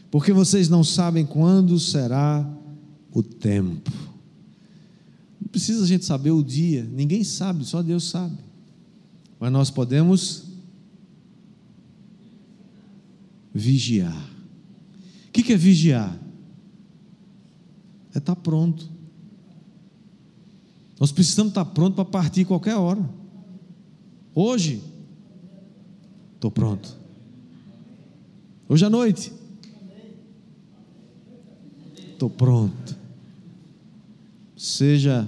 porque 0.10 0.34
vocês 0.34 0.68
não 0.68 0.84
sabem 0.84 1.26
quando 1.26 1.80
será 1.80 2.46
o 3.14 3.24
tempo. 3.24 3.90
Não 5.40 5.48
precisa 5.48 5.84
a 5.84 5.88
gente 5.88 6.04
saber 6.04 6.32
o 6.32 6.44
dia, 6.44 6.84
ninguém 6.92 7.24
sabe, 7.24 7.64
só 7.66 7.82
Deus 7.82 8.10
sabe. 8.10 8.38
Mas 9.40 9.52
nós 9.52 9.72
podemos 9.72 10.44
vigiar. 13.54 14.30
O 15.28 15.32
que 15.32 15.54
é 15.54 15.58
vigiar? 15.58 16.18
É 18.14 18.18
estar 18.18 18.36
pronto. 18.36 18.90
Nós 21.00 21.12
precisamos 21.12 21.52
estar 21.52 21.66
pronto 21.66 21.96
para 21.96 22.06
partir 22.06 22.46
qualquer 22.46 22.76
hora. 22.76 23.21
Hoje, 24.34 24.82
estou 26.36 26.50
pronto. 26.50 26.98
Hoje 28.70 28.86
à 28.86 28.90
noite, 28.90 29.34
estou 32.14 32.30
pronto. 32.30 32.96
Seja 34.56 35.28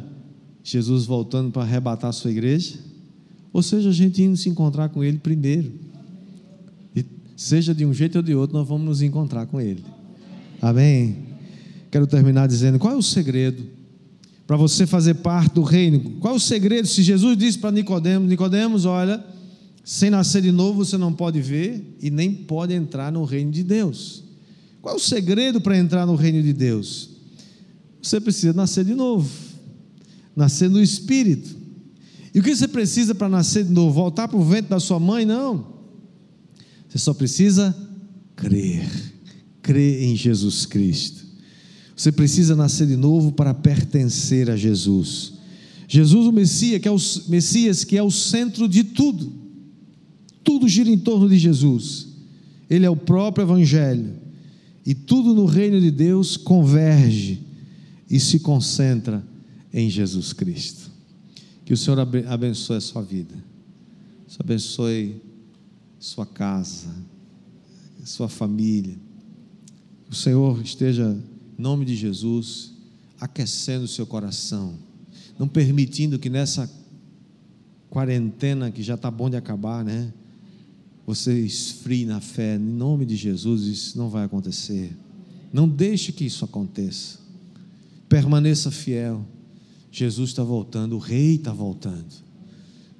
Jesus 0.64 1.06
voltando 1.06 1.52
para 1.52 1.64
arrebatar 1.64 2.10
a 2.10 2.14
sua 2.14 2.32
igreja, 2.32 2.80
ou 3.52 3.62
seja 3.62 3.90
a 3.90 3.94
gente 3.94 4.24
indo 4.24 4.38
se 4.38 4.48
encontrar 4.48 4.88
com 4.88 5.04
Ele 5.04 5.18
primeiro. 5.18 5.74
E 6.96 7.06
seja 7.36 7.76
de 7.76 7.86
um 7.86 7.94
jeito 7.94 8.16
ou 8.18 8.22
de 8.22 8.34
outro, 8.34 8.58
nós 8.58 8.68
vamos 8.68 8.86
nos 8.86 9.02
encontrar 9.02 9.46
com 9.48 9.60
Ele. 9.60 9.84
Amém? 10.62 11.18
Quero 11.92 12.08
terminar 12.08 12.48
dizendo: 12.48 12.80
qual 12.80 12.94
é 12.94 12.96
o 12.96 13.02
segredo 13.02 13.73
para 14.46 14.58
você 14.58 14.86
fazer 14.86 15.16
parte 15.16 15.56
do 15.56 15.64
reino? 15.64 16.00
Qual 16.20 16.36
o 16.36 16.40
segredo? 16.40 16.88
Se 16.88 17.02
Jesus 17.02 17.38
disse 17.38 17.58
para 17.58 17.72
Nicodemos: 17.72 18.28
Nicodemos, 18.28 18.86
olha, 18.86 19.24
sem 19.84 20.10
nascer 20.10 20.42
de 20.42 20.52
novo 20.52 20.86
você 20.86 20.98
não 20.98 21.14
pode 21.14 21.42
ver 21.42 21.98
e 22.02 22.10
nem 22.10 22.34
pode 22.34 22.74
entrar 22.74 23.12
no 23.12 23.24
reino 23.24 23.52
de 23.52 23.64
Deus. 23.64 24.24
Qual 24.82 24.96
o 24.96 25.00
segredo 25.00 25.62
para 25.62 25.78
entrar 25.78 26.06
no 26.06 26.16
reino 26.16 26.42
de 26.42 26.54
Deus? 26.54 27.10
Você 28.02 28.20
precisa 28.20 28.54
nascer 28.54 28.84
de 28.84 28.94
novo, 28.94 29.30
nascer 30.36 30.70
no 30.70 30.82
Espírito. 30.82 31.56
E 32.34 32.40
o 32.40 32.44
que 32.44 32.56
você 32.56 32.68
precisa 32.68 33.16
para 33.16 33.30
nascer 33.30 33.64
de 33.64 33.72
novo? 33.72 33.94
Voltar 33.94 34.28
para 34.28 34.38
o 34.38 34.44
ventre 34.44 34.70
da 34.70 34.80
sua 34.80 35.00
mãe? 35.00 35.24
Não. 35.24 35.74
Você 36.90 36.98
só 36.98 37.14
precisa 37.14 37.76
crer 38.36 39.14
crê 39.64 40.04
em 40.04 40.16
Jesus 40.16 40.66
Cristo. 40.66 41.26
Você 41.96 42.12
precisa 42.12 42.56
nascer 42.56 42.88
de 42.88 42.96
novo 42.96 43.32
para 43.32 43.54
pertencer 43.54 44.50
a 44.50 44.56
Jesus. 44.56 45.34
Jesus, 45.88 46.28
o 46.28 46.32
Messias, 46.32 46.82
que 46.82 46.88
é 46.88 46.92
o 46.92 46.98
Messias, 47.28 47.84
que 47.84 47.98
é 47.98 48.04
o 48.04 48.10
centro 48.10 48.68
de 48.68 48.84
tudo. 48.84 49.32
Tudo 50.44 50.68
gira 50.68 50.90
em 50.90 50.98
torno 50.98 51.30
de 51.30 51.38
Jesus. 51.38 52.08
Ele 52.70 52.86
é 52.86 52.90
o 52.90 52.96
próprio 52.96 53.44
Evangelho. 53.44 54.14
E 54.86 54.94
tudo 54.94 55.34
no 55.34 55.46
reino 55.46 55.80
de 55.80 55.92
Deus 55.92 56.36
converge 56.36 57.42
e 58.10 58.20
se 58.20 58.40
concentra 58.40 59.24
em 59.72 59.90
Jesus 59.90 60.34
Cristo. 60.34 60.92
Que 61.64 61.74
o 61.74 61.78
Senhor 61.78 62.00
abençoe 62.00 62.78
a 62.78 62.82
sua 62.82 63.02
vida. 63.02 63.36
abençoe 64.40 65.22
sua 66.00 66.26
casa, 66.26 66.90
sua 68.04 68.28
família 68.28 68.98
o 70.14 70.16
Senhor 70.16 70.62
esteja, 70.62 71.18
nome 71.64 71.86
de 71.86 71.96
Jesus, 71.96 72.74
aquecendo 73.18 73.86
o 73.86 73.88
seu 73.88 74.06
coração, 74.06 74.74
não 75.40 75.48
permitindo 75.48 76.20
que 76.20 76.30
nessa 76.30 76.70
quarentena 77.90 78.70
que 78.70 78.84
já 78.84 78.96
está 78.96 79.10
bom 79.10 79.30
de 79.30 79.38
acabar, 79.38 79.84
né? 79.84 80.12
Você 81.08 81.40
esfrie 81.40 82.06
na 82.06 82.20
fé, 82.20 82.58
em 82.58 82.60
nome 82.60 83.06
de 83.06 83.16
Jesus, 83.16 83.64
isso 83.64 83.98
não 83.98 84.10
vai 84.10 84.26
acontecer. 84.26 84.94
Não 85.54 85.68
deixe 85.68 86.12
que 86.12 86.26
isso 86.26 86.44
aconteça. 86.44 87.20
Permaneça 88.10 88.70
fiel. 88.70 89.26
Jesus 89.92 90.32
está 90.32 90.44
voltando, 90.44 90.96
o 90.96 91.00
Rei 91.00 91.36
está 91.36 91.54
voltando. 91.54 92.14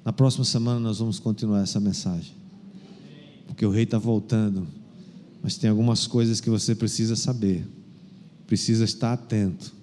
Na 0.04 0.12
próxima 0.12 0.44
semana 0.44 0.80
nós 0.80 0.98
vamos 0.98 1.18
continuar 1.18 1.62
essa 1.62 1.80
mensagem. 1.80 2.32
Porque 3.46 3.66
o 3.66 3.70
Rei 3.70 3.84
está 3.84 3.98
voltando. 3.98 4.66
Mas 5.42 5.58
tem 5.58 5.68
algumas 5.68 6.06
coisas 6.06 6.40
que 6.40 6.48
você 6.48 6.74
precisa 6.74 7.14
saber, 7.14 7.66
precisa 8.46 8.84
estar 8.84 9.12
atento. 9.12 9.74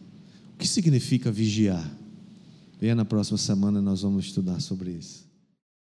O 0.54 0.58
que 0.58 0.68
significa 0.68 1.32
vigiar? 1.32 1.90
Venha 2.80 2.96
na 2.96 3.06
próxima 3.06 3.38
semana, 3.38 3.82
nós 3.82 4.02
vamos 4.02 4.26
estudar 4.26 4.60
sobre 4.60 4.92
isso. 4.92 5.31